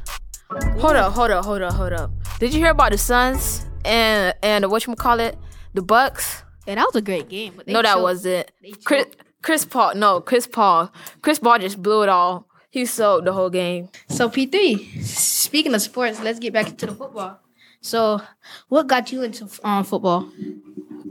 Hold 0.80 0.96
up, 0.96 1.14
hold 1.14 1.32
up, 1.32 1.46
hold 1.46 1.62
up, 1.62 1.74
hold 1.74 1.94
up. 1.94 2.12
Did 2.40 2.54
you 2.54 2.60
hear 2.60 2.72
about 2.72 2.92
the 2.92 2.98
Suns 2.98 3.66
and 3.86 4.34
and 4.42 4.70
what 4.72 4.86
you 4.86 4.96
call 4.96 5.20
it, 5.20 5.38
the 5.74 5.82
Bucks? 5.82 6.44
Yeah, 6.68 6.76
that 6.76 6.86
was 6.86 6.96
a 6.96 7.02
great 7.02 7.30
game. 7.30 7.54
But 7.56 7.66
they 7.66 7.74
No, 7.74 7.82
that 7.82 7.94
choked. 7.94 8.04
wasn't. 8.04 8.52
Chris. 8.84 9.06
Chris 9.42 9.66
Paul. 9.66 9.96
No, 9.96 10.20
Chris 10.20 10.46
Paul. 10.48 10.92
Chris 11.22 11.40
Paul 11.40 11.60
just 11.60 11.82
blew 11.82 12.04
it 12.04 12.10
all. 12.10 12.48
He 12.70 12.86
sold 12.86 13.26
the 13.26 13.32
whole 13.34 13.50
game. 13.50 13.90
So 14.10 14.30
P3, 14.30 15.02
speaking 15.04 15.74
of 15.74 15.82
sports, 15.82 16.20
let's 16.22 16.40
get 16.40 16.52
back 16.54 16.68
into 16.68 16.88
the 16.88 16.92
football. 16.94 17.40
So, 17.80 18.22
what 18.68 18.88
got 18.88 19.12
you 19.12 19.24
into 19.24 19.48
um, 19.64 19.84
football? 19.86 20.30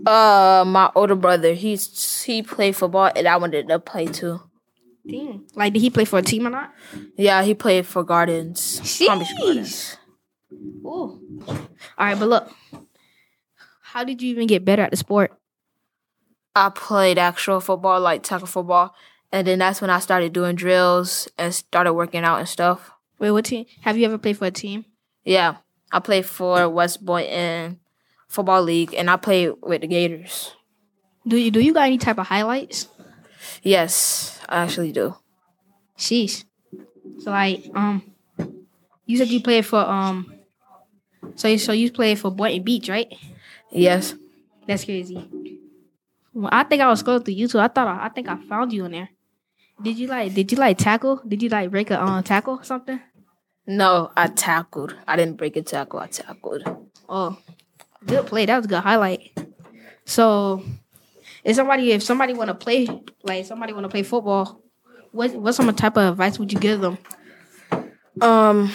Uh, 0.04 0.64
my 0.66 0.90
older 0.94 1.14
brother. 1.14 1.54
He's 1.54 2.22
he 2.24 2.42
played 2.42 2.76
football, 2.76 3.10
and 3.16 3.26
I 3.26 3.36
wanted 3.38 3.68
to 3.68 3.78
play 3.78 4.06
too. 4.06 4.40
Team. 5.08 5.46
Like, 5.54 5.72
did 5.72 5.80
he 5.80 5.88
play 5.90 6.04
for 6.04 6.18
a 6.18 6.22
team 6.22 6.46
or 6.46 6.50
not? 6.50 6.74
Yeah, 7.16 7.42
he 7.42 7.54
played 7.54 7.86
for 7.86 8.02
Gardens. 8.02 8.80
Palm 9.06 9.20
Beach 9.20 9.28
Gardens. 9.38 9.96
Ooh. 10.52 11.22
All 11.48 11.56
right, 11.98 12.18
but 12.18 12.28
look, 12.28 12.50
how 13.82 14.04
did 14.04 14.20
you 14.20 14.30
even 14.30 14.46
get 14.48 14.64
better 14.64 14.82
at 14.82 14.90
the 14.90 14.96
sport? 14.96 15.32
I 16.56 16.70
played 16.70 17.18
actual 17.18 17.60
football, 17.60 18.00
like 18.00 18.22
tackle 18.22 18.46
football, 18.46 18.94
and 19.30 19.46
then 19.46 19.58
that's 19.58 19.82
when 19.82 19.90
I 19.90 19.98
started 19.98 20.32
doing 20.32 20.56
drills 20.56 21.28
and 21.36 21.54
started 21.54 21.92
working 21.92 22.24
out 22.24 22.38
and 22.38 22.48
stuff. 22.48 22.92
Wait, 23.18 23.30
what 23.30 23.44
team? 23.44 23.66
Have 23.82 23.98
you 23.98 24.06
ever 24.06 24.16
played 24.16 24.38
for 24.38 24.46
a 24.46 24.50
team? 24.50 24.86
Yeah, 25.22 25.56
I 25.92 26.00
played 26.00 26.24
for 26.24 26.66
West 26.70 27.04
Boynton 27.04 27.78
Football 28.26 28.62
League, 28.62 28.94
and 28.94 29.10
I 29.10 29.16
played 29.16 29.52
with 29.62 29.82
the 29.82 29.86
Gators. 29.86 30.54
Do 31.28 31.36
you 31.36 31.50
do 31.50 31.60
you 31.60 31.74
got 31.74 31.88
any 31.88 31.98
type 31.98 32.16
of 32.16 32.26
highlights? 32.26 32.88
Yes, 33.62 34.40
I 34.48 34.62
actually 34.62 34.92
do. 34.92 35.14
Sheesh. 35.98 36.44
So 37.18 37.32
like, 37.32 37.68
um, 37.74 38.02
you 39.04 39.18
said 39.18 39.28
you 39.28 39.42
played 39.42 39.66
for 39.66 39.80
um, 39.80 40.32
so 41.34 41.48
you, 41.48 41.58
so 41.58 41.72
you 41.72 41.92
played 41.92 42.18
for 42.18 42.30
Boynton 42.30 42.62
Beach, 42.62 42.88
right? 42.88 43.12
Yes. 43.70 44.14
That's 44.66 44.86
crazy. 44.86 45.28
Well, 46.36 46.50
I 46.52 46.64
think 46.64 46.82
I 46.82 46.88
was 46.88 47.02
scrolling 47.02 47.24
through 47.24 47.34
YouTube. 47.34 47.60
I 47.60 47.68
thought 47.68 47.88
I, 47.88 48.04
I 48.04 48.08
think 48.10 48.28
I 48.28 48.36
found 48.36 48.70
you 48.70 48.84
in 48.84 48.92
there. 48.92 49.08
Did 49.82 49.98
you 49.98 50.06
like? 50.06 50.34
Did 50.34 50.52
you 50.52 50.58
like 50.58 50.76
tackle? 50.76 51.22
Did 51.26 51.42
you 51.42 51.48
like 51.48 51.70
break 51.70 51.90
a 51.90 52.02
um 52.02 52.22
tackle 52.22 52.58
or 52.58 52.62
something? 52.62 53.00
No, 53.66 54.12
I 54.14 54.26
tackled. 54.26 54.94
I 55.08 55.16
didn't 55.16 55.38
break 55.38 55.56
a 55.56 55.62
tackle. 55.62 55.98
I 55.98 56.08
tackled. 56.08 56.62
Oh, 57.08 57.38
good 58.04 58.26
play. 58.26 58.44
That 58.44 58.56
was 58.56 58.66
a 58.66 58.68
good 58.68 58.82
highlight. 58.82 59.32
So, 60.04 60.62
if 61.42 61.56
somebody 61.56 61.92
if 61.92 62.02
somebody 62.02 62.34
want 62.34 62.48
to 62.48 62.54
play 62.54 62.86
like 63.22 63.46
somebody 63.46 63.72
want 63.72 63.84
to 63.84 63.88
play 63.88 64.02
football, 64.02 64.60
what 65.12 65.34
what 65.36 65.54
some 65.54 65.74
type 65.74 65.96
of 65.96 66.12
advice 66.12 66.38
would 66.38 66.52
you 66.52 66.58
give 66.58 66.82
them? 66.82 66.98
Um, 68.20 68.72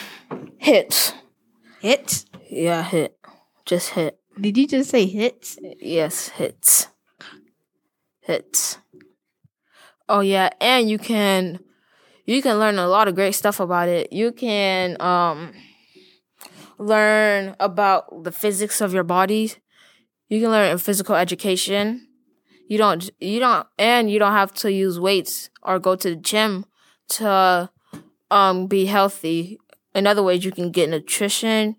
hits. 0.58 1.13
Hits? 1.80 2.26
Yeah, 2.50 2.82
hit. 2.82 3.19
Just 3.65 3.91
hit. 3.91 4.19
Did 4.39 4.58
you 4.58 4.67
just 4.67 4.89
say 4.89 5.06
hits? 5.06 5.60
Yes, 5.80 6.30
hits. 6.30 6.88
Hits. 8.32 8.78
Oh 10.08 10.22
yeah, 10.22 10.50
and 10.60 10.89
you 10.89 10.98
can 10.98 11.60
you 12.26 12.41
can 12.41 12.60
learn 12.60 12.78
a 12.80 12.88
lot 12.88 13.08
of 13.08 13.15
great 13.15 13.34
stuff 13.36 13.60
about 13.60 13.89
it. 13.89 14.12
You 14.13 14.32
can 14.32 15.00
um 15.02 15.54
learn 16.78 17.56
about 17.60 18.24
the 18.24 18.32
physics 18.32 18.82
of 18.82 18.94
your 18.94 19.04
body. 19.04 19.54
You 20.30 20.41
can 20.41 20.52
learn 20.52 20.72
in 20.72 20.78
physical 20.78 21.15
education. 21.15 22.08
You 22.67 22.78
don't 22.78 23.10
you 23.20 23.39
don't 23.39 23.67
and 23.78 24.10
you 24.10 24.20
don't 24.20 24.34
have 24.34 24.54
to 24.56 24.72
use 24.72 25.00
weights 25.00 25.50
or 25.63 25.80
go 25.80 25.96
to 25.96 26.10
the 26.12 26.15
gym 26.15 26.65
to 27.10 27.70
um 28.32 28.67
be 28.67 28.86
healthy. 28.86 29.60
In 29.94 30.08
other 30.08 30.24
ways, 30.24 30.46
you 30.46 30.52
can 30.52 30.72
get 30.72 30.89
nutrition. 30.89 31.76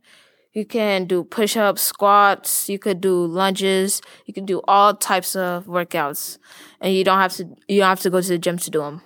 You 0.53 0.67
can 0.67 1.07
do 1.07 1.25
push 1.25 1.57
ups, 1.57 1.81
squats, 1.81 2.69
you 2.69 2.79
could 2.79 3.01
do 3.01 3.25
lunges, 3.25 4.03
you 4.27 4.35
can 4.35 4.45
do 4.45 4.61
all 4.69 4.95
types 4.95 5.35
of 5.35 5.65
workouts. 5.65 6.37
And 6.81 6.95
you 6.95 7.05
don't 7.05 7.19
have 7.19 7.33
to 7.35 7.45
you 7.69 7.81
don't 7.81 7.89
have 7.89 8.01
to 8.01 8.11
go 8.11 8.21
to 8.21 8.29
the 8.29 8.39
gym 8.39 8.59
to 8.59 8.71
do 8.71 8.81
them. 8.81 9.03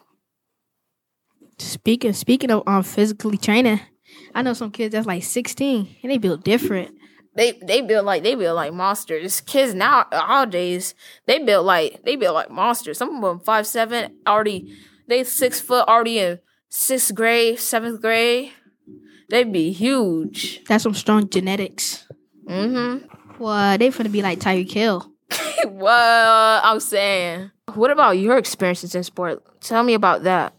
Speaking 1.59 2.13
speaking 2.13 2.51
of 2.51 2.65
um 2.67 2.83
physically 2.83 3.39
training, 3.39 3.81
I 4.35 4.43
know 4.43 4.55
some 4.55 4.73
kids 4.73 4.93
that's 4.93 5.07
like 5.07 5.23
sixteen 5.23 5.97
and 6.03 6.11
they 6.11 6.19
build 6.19 6.43
different. 6.43 6.97
They 7.37 7.53
they 7.53 7.81
build 7.81 8.07
like 8.07 8.25
they 8.25 8.35
build 8.35 8.57
like 8.57 8.73
monsters. 8.73 9.41
Kids 9.41 9.73
now 9.73 10.07
nowadays 10.11 10.95
they 11.27 11.39
build 11.39 11.65
like 11.65 12.03
they 12.05 12.17
build 12.17 12.35
like 12.35 12.51
monsters. 12.51 12.99
Some 12.99 13.15
of 13.15 13.23
them 13.23 13.41
five 13.41 13.67
seven 13.69 14.17
already 14.27 14.75
they 15.07 15.23
six 15.23 15.61
foot 15.61 15.87
already 15.87 16.19
in 16.19 16.41
sixth 16.71 17.15
grade, 17.15 17.61
seventh 17.61 18.01
grade. 18.01 18.53
They'd 19.29 19.53
be 19.53 19.73
huge. 19.73 20.63
That's 20.65 20.85
some 20.85 20.95
strong 20.95 21.29
genetics. 21.29 22.07
Mm-hmm. 22.49 23.43
Well, 23.43 23.79
they 23.79 23.89
finna 23.91 24.13
be 24.13 24.23
like 24.23 24.39
Tyreek 24.39 24.71
Hill. 24.71 25.11
what 25.65 25.93
I'm 25.93 26.81
saying. 26.81 27.51
What 27.75 27.91
about 27.91 28.13
your 28.13 28.39
experiences 28.39 28.95
in 28.95 29.03
sport? 29.03 29.43
Tell 29.61 29.83
me 29.83 29.95
about 29.95 30.23
that. 30.23 30.55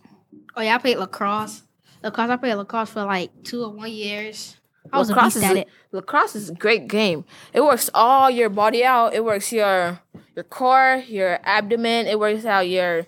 Oh 0.56 0.62
yeah, 0.62 0.76
I 0.76 0.78
played 0.80 0.98
lacrosse. 0.98 1.64
Lacrosse, 2.04 2.30
I 2.30 2.36
played 2.36 2.56
lacrosse 2.56 2.90
for 2.90 3.04
like 3.06 3.32
two 3.44 3.64
or 3.64 3.72
one 3.72 3.92
years. 3.92 4.58
I 4.92 5.00
was 5.00 5.10
lacrosse 5.10 5.36
a 5.36 5.40
beast 5.40 5.52
is 5.52 5.58
at 5.58 5.58
it. 5.58 5.68
lacrosse 5.92 6.36
is 6.36 6.50
a 6.50 6.54
great 6.54 6.88
game. 6.88 7.26
It 7.54 7.62
works 7.62 7.90
all 7.94 8.30
your 8.30 8.50
body 8.50 8.84
out. 8.84 9.14
It 9.14 9.24
works 9.24 9.52
your 9.52 10.00
your 10.36 10.44
core, 10.44 11.04
your 11.08 11.40
abdomen. 11.44 12.08
It 12.08 12.20
works 12.20 12.46
out 12.46 12.68
your 12.68 13.08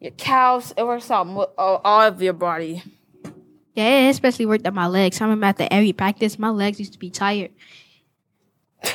your 0.00 0.12
calves. 0.12 0.72
It 0.76 0.84
works 0.84 1.10
out 1.10 1.26
all 1.58 2.00
of 2.00 2.22
your 2.22 2.34
body. 2.34 2.82
Yeah, 3.78 4.08
it 4.08 4.10
especially 4.10 4.44
worked 4.44 4.66
at 4.66 4.74
my 4.74 4.88
legs. 4.88 5.20
I'm 5.20 5.28
remember 5.28 5.46
after 5.46 5.68
every 5.70 5.92
practice, 5.92 6.36
my 6.36 6.48
legs 6.48 6.80
used 6.80 6.94
to 6.94 6.98
be 6.98 7.10
tired. 7.10 7.52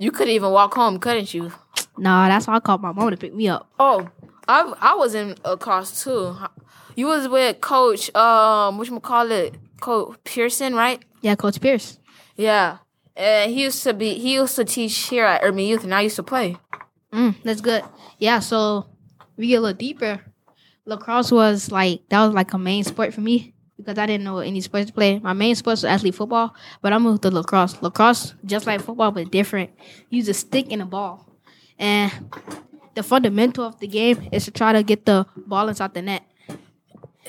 You 0.00 0.12
couldn't 0.12 0.34
even 0.34 0.50
walk 0.50 0.74
home, 0.74 0.98
couldn't 0.98 1.34
you? 1.34 1.52
Nah, 1.96 2.28
that's 2.28 2.46
why 2.46 2.54
I 2.54 2.60
called 2.60 2.82
my 2.82 2.92
mom 2.92 3.10
to 3.10 3.16
pick 3.16 3.34
me 3.34 3.48
up. 3.48 3.68
Oh, 3.78 4.08
I 4.48 4.72
I 4.80 4.94
was 4.94 5.14
in 5.14 5.36
lacrosse 5.44 6.02
too. 6.02 6.36
You 6.96 7.06
was 7.06 7.28
with 7.28 7.60
Coach 7.60 8.14
um 8.14 8.78
what 8.78 9.02
call 9.02 9.30
it 9.30 9.54
Coach 9.80 10.16
Pearson, 10.24 10.74
right? 10.74 11.04
Yeah, 11.20 11.34
Coach 11.34 11.60
Pierce. 11.60 11.98
Yeah, 12.36 12.78
and 13.16 13.52
he 13.52 13.62
used 13.62 13.82
to 13.84 13.92
be 13.92 14.14
he 14.14 14.34
used 14.34 14.54
to 14.54 14.64
teach 14.64 14.96
here 15.08 15.24
at 15.24 15.42
Urban 15.42 15.64
Youth, 15.64 15.82
and 15.82 15.94
I 15.94 16.02
used 16.02 16.16
to 16.16 16.22
play. 16.22 16.56
Mm, 17.12 17.34
that's 17.42 17.60
good. 17.60 17.84
Yeah, 18.18 18.38
so 18.38 18.86
we 19.36 19.48
get 19.48 19.56
a 19.56 19.60
little 19.60 19.76
deeper. 19.76 20.20
Lacrosse 20.84 21.32
was 21.32 21.72
like 21.72 22.02
that 22.08 22.24
was 22.24 22.34
like 22.34 22.52
a 22.52 22.58
main 22.58 22.84
sport 22.84 23.14
for 23.14 23.20
me 23.20 23.54
because 23.78 23.96
I 23.98 24.06
didn't 24.06 24.24
know 24.24 24.38
any 24.38 24.60
sports 24.60 24.86
to 24.86 24.92
play. 24.92 25.18
My 25.20 25.32
main 25.32 25.54
sport 25.54 25.74
was 25.74 25.84
actually 25.84 26.10
football, 26.10 26.54
but 26.82 26.92
I 26.92 26.98
moved 26.98 27.22
to 27.22 27.30
lacrosse. 27.30 27.80
Lacrosse, 27.80 28.34
just 28.44 28.66
like 28.66 28.80
football, 28.82 29.12
but 29.12 29.30
different. 29.30 29.70
Use 30.10 30.28
a 30.28 30.34
stick 30.34 30.72
and 30.72 30.82
a 30.82 30.86
ball, 30.86 31.26
and 31.78 32.12
the 32.94 33.02
fundamental 33.02 33.64
of 33.64 33.78
the 33.78 33.86
game 33.86 34.28
is 34.32 34.44
to 34.44 34.50
try 34.50 34.72
to 34.72 34.82
get 34.82 35.06
the 35.06 35.26
ball 35.36 35.68
inside 35.68 35.94
the 35.94 36.02
net. 36.02 36.24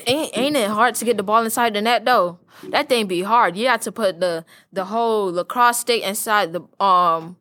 Ain't 0.06 0.36
ain't 0.36 0.56
it 0.56 0.68
hard 0.68 0.94
to 0.96 1.04
get 1.04 1.16
the 1.16 1.22
ball 1.22 1.44
inside 1.44 1.74
the 1.74 1.82
net 1.82 2.04
though? 2.04 2.38
That 2.70 2.88
thing 2.88 3.06
be 3.06 3.22
hard. 3.22 3.56
You 3.56 3.68
have 3.68 3.82
to 3.82 3.92
put 3.92 4.20
the 4.20 4.44
the 4.72 4.86
whole 4.86 5.32
lacrosse 5.32 5.78
stick 5.80 6.02
inside 6.02 6.52
the 6.52 6.62
um 6.84 7.36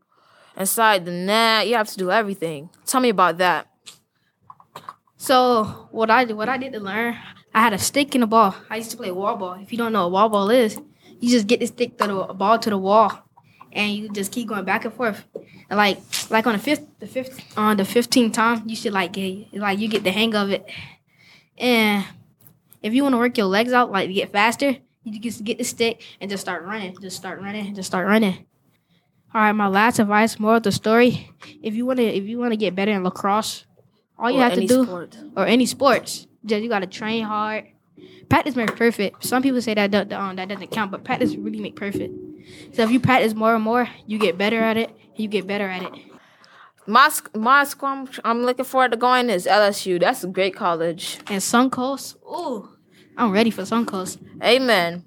inside 0.58 1.06
the 1.06 1.12
net. 1.12 1.67
You 1.67 1.76
have 1.76 1.89
to 1.89 1.98
do 1.98 2.12
everything. 2.12 2.69
Tell 2.86 3.02
me 3.02 3.10
about 3.10 3.38
that. 3.38 3.67
So 5.17 5.88
what 5.91 6.10
I 6.10 6.26
what 6.26 6.50
I 6.50 6.58
did 6.58 6.74
to 6.74 6.80
learn, 6.80 7.17
I 7.53 7.62
had 7.62 7.73
a 7.73 7.77
stick 7.79 8.13
and 8.15 8.23
a 8.23 8.27
ball. 8.27 8.55
I 8.69 8.77
used 8.77 8.91
to 8.91 8.97
play 8.97 9.12
wall 9.12 9.35
ball. 9.35 9.53
If 9.53 9.71
you 9.71 9.77
don't 9.77 9.91
know 9.93 10.03
what 10.07 10.12
wall 10.12 10.29
ball 10.29 10.49
is, 10.49 10.77
you 11.19 11.29
just 11.29 11.47
get 11.47 11.59
the 11.59 11.67
stick 11.67 11.97
to 11.97 12.07
the 12.07 12.33
ball 12.33 12.59
to 12.59 12.69
the 12.69 12.77
wall, 12.77 13.12
and 13.71 13.91
you 13.93 14.09
just 14.09 14.31
keep 14.31 14.47
going 14.47 14.65
back 14.65 14.85
and 14.85 14.93
forth. 14.93 15.23
And 15.69 15.77
like 15.77 15.99
like 16.29 16.45
on 16.47 16.53
the 16.53 16.59
fifth 16.59 16.85
the 16.99 17.07
fifth 17.07 17.57
on 17.57 17.77
the 17.77 17.85
fifteenth 17.85 18.33
time, 18.33 18.63
you 18.67 18.75
should 18.75 18.93
like 18.93 19.13
get 19.13 19.53
like 19.53 19.79
you 19.79 19.88
get 19.88 20.03
the 20.03 20.12
hang 20.12 20.35
of 20.35 20.51
it. 20.51 20.69
And 21.57 22.05
if 22.81 22.93
you 22.93 23.03
want 23.03 23.13
to 23.13 23.17
work 23.17 23.38
your 23.38 23.47
legs 23.47 23.73
out, 23.73 23.91
like 23.91 24.07
to 24.07 24.13
get 24.13 24.31
faster, 24.31 24.77
you 25.03 25.19
just 25.19 25.43
get 25.43 25.57
the 25.57 25.63
stick 25.63 26.01
and 26.21 26.29
just 26.29 26.41
start 26.41 26.63
running. 26.63 26.95
Just 27.01 27.17
start 27.17 27.41
running. 27.41 27.73
Just 27.75 27.88
start 27.88 28.07
running. 28.07 28.45
All 29.33 29.41
right, 29.41 29.51
my 29.51 29.67
last 29.67 29.99
advice, 29.99 30.39
more 30.39 30.55
of 30.55 30.63
the 30.63 30.71
story. 30.71 31.29
If 31.62 31.75
you 31.75 31.85
wanna 31.85 32.03
if 32.03 32.23
you 32.25 32.38
wanna 32.39 32.55
get 32.55 32.75
better 32.75 32.91
in 32.91 33.03
lacrosse, 33.03 33.65
all 34.17 34.31
you 34.31 34.38
Or 34.38 34.43
have 34.43 34.53
to 34.55 34.65
do 34.65 34.85
sport. 34.85 35.17
or 35.35 35.45
any 35.45 35.65
sports, 35.65 36.25
just 36.45 36.63
you 36.63 36.69
gotta 36.69 36.88
train 36.88 37.23
hard. 37.23 37.65
Practice 38.30 38.56
makes 38.56 38.73
perfect. 38.73 39.25
Some 39.25 39.41
people 39.43 39.62
say 39.62 39.73
that 39.73 39.91
do- 39.91 40.15
um, 40.15 40.36
that 40.38 40.47
doesn't 40.49 40.71
count, 40.71 40.91
but 40.91 41.04
practice 41.04 41.36
really 41.36 41.60
make 41.60 41.75
perfect. 41.75 42.13
So 42.73 42.84
if 42.84 42.91
you 42.91 42.99
practice 42.99 43.34
more 43.34 43.56
and 43.56 43.63
more, 43.63 43.89
you 44.08 44.17
get 44.17 44.38
better 44.38 44.60
at 44.60 44.78
it. 44.78 44.89
And 44.89 45.19
you 45.19 45.28
get 45.28 45.45
better 45.47 45.67
at 45.67 45.84
it. 45.84 45.91
My 46.88 47.12
my 47.36 47.63
school 47.65 47.89
I'm, 47.89 48.10
I'm 48.23 48.43
looking 48.43 48.65
forward 48.65 48.91
to 48.91 48.97
going 48.97 49.30
is 49.30 49.45
LSU. 49.45 49.99
That's 49.99 50.23
a 50.23 50.28
great 50.28 50.56
college. 50.56 51.19
And 51.28 51.41
Suncoast, 51.41 52.15
ooh, 52.23 52.69
I'm 53.17 53.32
ready 53.32 53.52
for 53.52 53.63
Suncoast. 53.63 54.17
Amen. 54.43 55.04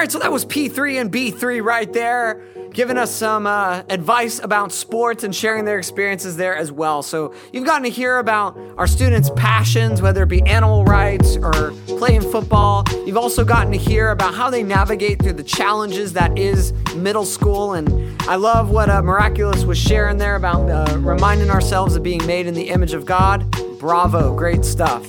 Right, 0.00 0.10
so 0.10 0.18
that 0.18 0.32
was 0.32 0.46
P3 0.46 0.98
and 0.98 1.12
B3 1.12 1.62
right 1.62 1.92
there, 1.92 2.42
giving 2.72 2.96
us 2.96 3.14
some 3.14 3.46
uh, 3.46 3.82
advice 3.90 4.38
about 4.42 4.72
sports 4.72 5.24
and 5.24 5.34
sharing 5.34 5.66
their 5.66 5.76
experiences 5.76 6.38
there 6.38 6.56
as 6.56 6.72
well. 6.72 7.02
So 7.02 7.34
you've 7.52 7.66
gotten 7.66 7.82
to 7.82 7.90
hear 7.90 8.16
about 8.16 8.56
our 8.78 8.86
students' 8.86 9.30
passions, 9.36 10.00
whether 10.00 10.22
it 10.22 10.30
be 10.30 10.40
animal 10.44 10.86
rights 10.86 11.36
or 11.36 11.72
playing 11.98 12.22
football. 12.22 12.86
You've 13.04 13.18
also 13.18 13.44
gotten 13.44 13.72
to 13.72 13.78
hear 13.78 14.08
about 14.08 14.32
how 14.32 14.48
they 14.48 14.62
navigate 14.62 15.20
through 15.20 15.34
the 15.34 15.44
challenges 15.44 16.14
that 16.14 16.38
is 16.38 16.72
middle 16.94 17.26
school. 17.26 17.74
And 17.74 18.18
I 18.22 18.36
love 18.36 18.70
what 18.70 18.88
uh, 18.88 19.02
Miraculous 19.02 19.64
was 19.64 19.76
sharing 19.76 20.16
there 20.16 20.36
about 20.36 20.70
uh, 20.70 20.96
reminding 20.98 21.50
ourselves 21.50 21.94
of 21.94 22.02
being 22.02 22.24
made 22.26 22.46
in 22.46 22.54
the 22.54 22.70
image 22.70 22.94
of 22.94 23.04
God. 23.04 23.50
Bravo, 23.78 24.34
great 24.34 24.64
stuff. 24.64 25.06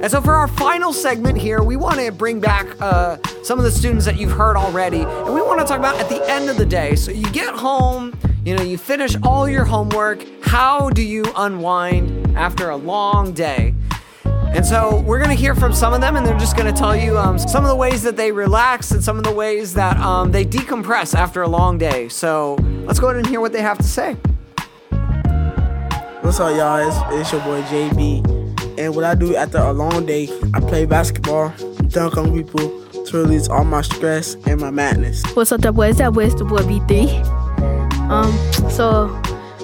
And 0.00 0.08
so, 0.08 0.20
for 0.20 0.34
our 0.34 0.46
final 0.46 0.92
segment 0.92 1.36
here, 1.38 1.60
we 1.60 1.74
want 1.74 1.98
to 1.98 2.12
bring 2.12 2.38
back 2.38 2.68
uh, 2.80 3.16
some 3.42 3.58
of 3.58 3.64
the 3.64 3.70
students 3.70 4.04
that 4.04 4.16
you've 4.16 4.30
heard 4.30 4.56
already, 4.56 5.00
and 5.00 5.34
we 5.34 5.42
want 5.42 5.58
to 5.58 5.66
talk 5.66 5.80
about 5.80 5.96
at 5.96 6.08
the 6.08 6.22
end 6.30 6.48
of 6.48 6.56
the 6.56 6.64
day. 6.64 6.94
So, 6.94 7.10
you 7.10 7.28
get 7.32 7.52
home, 7.52 8.16
you 8.44 8.54
know, 8.56 8.62
you 8.62 8.78
finish 8.78 9.16
all 9.24 9.48
your 9.48 9.64
homework. 9.64 10.24
How 10.40 10.88
do 10.90 11.02
you 11.02 11.24
unwind 11.34 12.36
after 12.36 12.70
a 12.70 12.76
long 12.76 13.32
day? 13.32 13.74
And 14.24 14.64
so, 14.64 15.00
we're 15.00 15.18
going 15.18 15.36
to 15.36 15.40
hear 15.40 15.56
from 15.56 15.72
some 15.72 15.92
of 15.92 16.00
them, 16.00 16.14
and 16.14 16.24
they're 16.24 16.38
just 16.38 16.56
going 16.56 16.72
to 16.72 16.78
tell 16.78 16.94
you 16.94 17.18
um, 17.18 17.36
some 17.36 17.64
of 17.64 17.68
the 17.68 17.76
ways 17.76 18.04
that 18.04 18.16
they 18.16 18.30
relax 18.30 18.92
and 18.92 19.02
some 19.02 19.18
of 19.18 19.24
the 19.24 19.32
ways 19.32 19.74
that 19.74 19.96
um, 19.96 20.30
they 20.30 20.44
decompress 20.44 21.12
after 21.12 21.42
a 21.42 21.48
long 21.48 21.76
day. 21.76 22.08
So, 22.08 22.54
let's 22.86 23.00
go 23.00 23.08
ahead 23.08 23.16
and 23.16 23.26
hear 23.26 23.40
what 23.40 23.52
they 23.52 23.62
have 23.62 23.78
to 23.78 23.84
say. 23.84 24.14
What's 26.20 26.38
up, 26.38 26.56
y'all? 26.56 26.86
It's, 26.86 27.20
it's 27.20 27.32
your 27.32 27.42
boy 27.42 27.62
JB. 27.62 28.37
And 28.78 28.94
what 28.94 29.04
I 29.04 29.16
do 29.16 29.34
after 29.34 29.58
a 29.58 29.72
long 29.72 30.06
day, 30.06 30.28
I 30.54 30.60
play 30.60 30.86
basketball, 30.86 31.52
dunk 31.88 32.16
on 32.16 32.32
people 32.32 32.86
to 33.06 33.16
release 33.16 33.48
all 33.48 33.64
my 33.64 33.82
stress 33.82 34.36
and 34.46 34.60
my 34.60 34.70
madness. 34.70 35.24
What's 35.34 35.50
up, 35.50 35.62
that 35.62 35.72
boy? 35.72 35.88
It's 35.88 35.98
that 35.98 36.12
boy. 36.12 36.26
It's 36.26 36.36
the 36.36 36.44
boy 36.44 36.58
B3. 36.58 37.26
Um, 38.08 38.70
so 38.70 39.08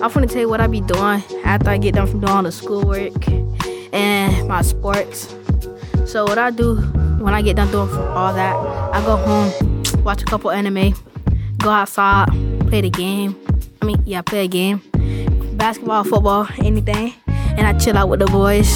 I 0.02 0.08
want 0.08 0.14
to 0.14 0.26
tell 0.26 0.40
you 0.40 0.48
what 0.48 0.60
I 0.60 0.66
be 0.66 0.80
doing 0.80 1.22
after 1.44 1.70
I 1.70 1.78
get 1.78 1.94
done 1.94 2.08
from 2.08 2.22
doing 2.22 2.32
all 2.32 2.42
the 2.42 2.50
schoolwork 2.50 3.28
and 3.92 4.48
my 4.48 4.62
sports. 4.62 5.32
So 6.06 6.24
what 6.24 6.38
I 6.38 6.50
do 6.50 6.74
when 7.20 7.34
I 7.34 7.42
get 7.42 7.54
done 7.54 7.70
doing 7.70 7.88
all 7.90 8.34
that, 8.34 8.56
I 8.56 9.00
go 9.06 9.14
home, 9.14 10.02
watch 10.02 10.22
a 10.22 10.24
couple 10.24 10.50
anime, 10.50 10.92
go 11.58 11.70
outside, 11.70 12.30
play 12.66 12.80
the 12.80 12.90
game. 12.90 13.36
I 13.80 13.86
mean, 13.86 14.02
yeah, 14.04 14.22
play 14.22 14.46
a 14.46 14.48
game, 14.48 14.82
basketball, 15.56 16.02
football, 16.02 16.48
anything, 16.58 17.14
and 17.28 17.64
I 17.64 17.78
chill 17.78 17.96
out 17.96 18.08
with 18.08 18.18
the 18.18 18.26
boys. 18.26 18.74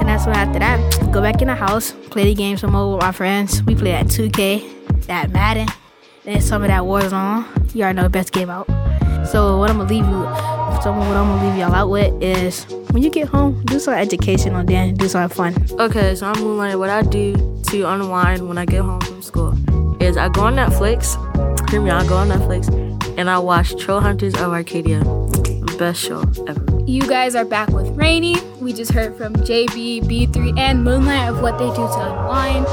And 0.00 0.08
that's 0.08 0.26
when 0.26 0.36
after 0.36 0.58
that, 0.58 1.12
go 1.12 1.20
back 1.20 1.40
in 1.42 1.48
the 1.48 1.54
house, 1.54 1.92
play 2.10 2.24
the 2.24 2.34
game 2.34 2.56
some 2.56 2.72
more 2.72 2.94
with 2.94 3.02
my 3.02 3.12
friends. 3.12 3.62
We 3.62 3.74
play 3.74 3.92
that 3.92 4.06
2K, 4.06 5.06
that 5.06 5.30
Madden, 5.30 5.68
then 6.24 6.40
some 6.40 6.62
of 6.62 6.68
that 6.68 6.82
Warzone. 6.82 7.74
You 7.74 7.82
already 7.82 7.96
know 7.96 8.02
the 8.04 8.10
best 8.10 8.32
game 8.32 8.50
out. 8.50 8.66
So 9.26 9.58
what 9.58 9.70
I'm 9.70 9.78
gonna 9.78 9.90
leave 9.90 10.06
you, 10.06 10.24
of 10.82 11.08
what 11.08 11.16
I'm 11.16 11.28
gonna 11.28 11.48
leave 11.48 11.58
y'all 11.58 11.74
out 11.74 11.90
with 11.90 12.22
is 12.22 12.64
when 12.92 13.02
you 13.02 13.10
get 13.10 13.28
home, 13.28 13.62
do 13.64 13.78
some 13.78 13.94
educational, 13.94 14.60
on 14.60 14.66
then 14.66 14.94
do 14.94 15.08
something 15.08 15.36
fun. 15.36 15.80
Okay, 15.80 16.14
so 16.14 16.26
I'm 16.26 16.36
moonlighting. 16.36 16.78
What 16.78 16.90
I 16.90 17.02
do 17.02 17.34
to 17.68 17.88
unwind 17.88 18.48
when 18.48 18.56
I 18.56 18.64
get 18.64 18.82
home 18.82 19.00
from 19.00 19.22
school 19.22 19.58
is 20.02 20.16
I 20.16 20.28
go 20.28 20.42
on 20.42 20.54
Netflix. 20.54 21.16
Hear 21.70 21.82
me, 21.82 21.90
I 21.90 22.06
go 22.06 22.16
on 22.16 22.28
Netflix 22.28 22.68
and 23.18 23.28
I 23.28 23.38
watch 23.38 23.76
Troll 23.76 24.00
Hunters 24.00 24.34
of 24.34 24.52
Arcadia. 24.52 25.00
Ever. 25.80 26.80
You 26.86 27.02
guys 27.02 27.36
are 27.36 27.44
back 27.44 27.68
with 27.68 27.86
Rainy. 27.90 28.34
We 28.60 28.72
just 28.72 28.90
heard 28.90 29.16
from 29.16 29.32
JB, 29.34 30.02
B3, 30.02 30.58
and 30.58 30.82
Moonlight 30.82 31.28
of 31.28 31.40
what 31.40 31.56
they 31.56 31.68
do 31.68 31.76
to 31.76 32.00
unwind. 32.00 32.66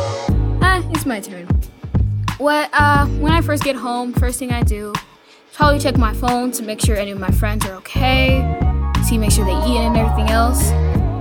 Ah, 0.63 0.82
it's 0.89 1.06
my 1.06 1.20
turn. 1.20 1.46
What 2.39 2.72
uh 2.74 3.06
when 3.06 3.32
I 3.32 3.41
first 3.41 3.63
get 3.63 3.76
home, 3.76 4.12
first 4.12 4.39
thing 4.39 4.52
I 4.52 4.63
do, 4.63 4.91
probably 5.54 5.78
check 5.80 5.98
my 5.98 6.15
phone 6.15 6.52
to 6.54 6.63
make 6.63 6.82
sure 6.82 6.96
any 6.96 7.12
of 7.12 7.20
my 7.20 7.30
friends 7.30 7.63
are 7.68 7.76
okay, 7.76 8.41
see 9.08 9.20
make 9.20 9.32
sure 9.32 9.46
they 9.46 9.52
eat 9.52 9.78
and 9.78 9.96
everything 9.96 10.32
else. 10.32 10.70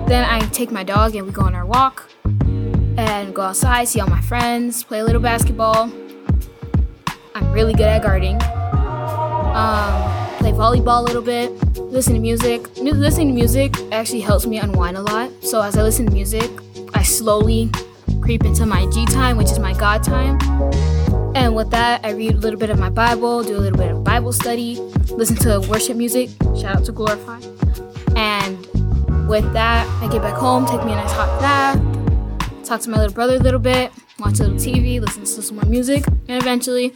Then 0.09 0.25
I 0.25 0.40
take 0.53 0.70
my 0.70 0.85
dog 0.85 1.14
and 1.14 1.27
we 1.27 1.33
go 1.33 1.42
on 1.42 1.55
our 1.55 1.66
walk 1.66 2.09
and 2.97 3.35
go 3.35 3.42
outside, 3.42 3.88
see 3.88 4.01
all 4.01 4.09
my 4.09 4.23
friends, 4.23 4.85
play 4.85 5.01
a 5.01 5.05
little 5.05 5.20
basketball. 5.20 5.92
I'm 7.35 7.53
really 7.53 7.75
good 7.75 7.88
at 7.88 8.03
gardening. 8.03 8.40
Um, 9.55 10.24
play 10.44 10.52
volleyball 10.52 11.00
a 11.00 11.02
little 11.02 11.22
bit, 11.22 11.50
listen 11.78 12.12
to 12.12 12.20
music. 12.20 12.61
Mu- 12.83 12.92
Listening 12.92 13.28
to 13.28 13.35
music 13.35 13.74
actually 13.92 14.20
helps 14.20 14.44
me 14.44 14.59
unwind 14.59 14.98
a 14.98 15.00
lot. 15.00 15.30
So 15.42 15.62
as 15.62 15.78
I 15.78 15.83
listen 15.83 16.04
to 16.04 16.12
music, 16.12 16.50
I 16.92 17.02
slowly 17.02 17.70
creep 18.20 18.44
into 18.44 18.66
my 18.66 18.85
G 18.92 19.07
time, 19.07 19.38
which 19.38 19.50
is 19.50 19.59
my 19.59 19.72
God 19.72 20.02
time. 20.02 20.38
And 21.35 21.57
with 21.57 21.70
that, 21.70 22.04
I 22.04 22.11
read 22.11 22.35
a 22.35 22.37
little 22.37 22.61
bit 22.61 22.68
of 22.68 22.78
my 22.78 22.90
Bible, 22.90 23.42
do 23.42 23.57
a 23.57 23.59
little 23.59 23.78
bit 23.78 23.90
of 23.90 24.04
Bible 24.04 24.33
study, 24.35 24.76
listen 25.12 25.37
to 25.37 25.66
worship 25.66 25.96
music. 25.96 26.28
Shout 26.61 26.76
out 26.76 26.85
to 26.85 26.92
Glorify. 26.92 27.40
And 28.14 28.59
with 29.26 29.50
that, 29.54 29.87
I 30.02 30.09
get 30.12 30.20
back 30.20 30.37
home, 30.37 30.66
take 30.66 30.85
me 30.85 30.92
a 30.92 30.96
nice 30.96 31.12
hot 31.12 31.40
bath, 31.40 32.64
talk 32.64 32.83
to 32.83 32.90
my 32.90 32.98
little 32.98 33.14
brother 33.14 33.37
a 33.37 33.38
little 33.38 33.61
bit, 33.61 33.92
watch 34.18 34.40
a 34.40 34.44
little 34.44 34.59
TV, 34.59 35.00
listen 35.00 35.22
to 35.22 35.26
some 35.26 35.57
more 35.57 35.64
music, 35.64 36.07
and 36.28 36.42
eventually 36.42 36.92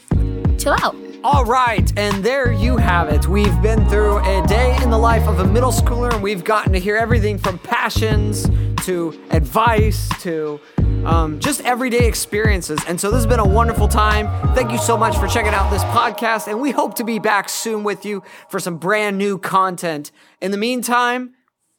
chill 0.58 0.76
out. 0.82 0.94
All 1.24 1.44
right, 1.44 1.92
and 1.98 2.22
there 2.22 2.52
you 2.52 2.76
have 2.76 3.08
it. 3.08 3.26
We've 3.26 3.60
been 3.60 3.84
through 3.88 4.18
a 4.18 4.46
day 4.46 4.78
in 4.82 4.90
the 4.90 4.98
life 4.98 5.26
of 5.26 5.40
a 5.40 5.44
middle 5.44 5.72
schooler, 5.72 6.12
and 6.12 6.22
we've 6.22 6.44
gotten 6.44 6.72
to 6.72 6.78
hear 6.78 6.96
everything 6.96 7.38
from 7.38 7.58
passions 7.58 8.48
to 8.84 9.20
advice 9.30 10.08
to 10.20 10.60
um, 11.04 11.40
just 11.40 11.60
everyday 11.62 12.06
experiences. 12.06 12.78
And 12.86 13.00
so 13.00 13.10
this 13.10 13.18
has 13.18 13.26
been 13.26 13.40
a 13.40 13.46
wonderful 13.46 13.88
time. 13.88 14.26
Thank 14.54 14.70
you 14.70 14.78
so 14.78 14.96
much 14.96 15.16
for 15.16 15.26
checking 15.26 15.52
out 15.52 15.70
this 15.72 15.82
podcast, 15.84 16.46
and 16.46 16.60
we 16.60 16.70
hope 16.70 16.94
to 16.94 17.04
be 17.04 17.18
back 17.18 17.48
soon 17.48 17.82
with 17.82 18.04
you 18.04 18.22
for 18.48 18.60
some 18.60 18.76
brand 18.76 19.18
new 19.18 19.38
content. 19.38 20.12
In 20.40 20.52
the 20.52 20.56
meantime, 20.56 21.34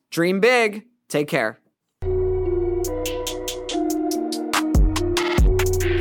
dream 0.10 0.42
big. 0.42 0.86
Take 1.08 1.30
care. 1.30 1.59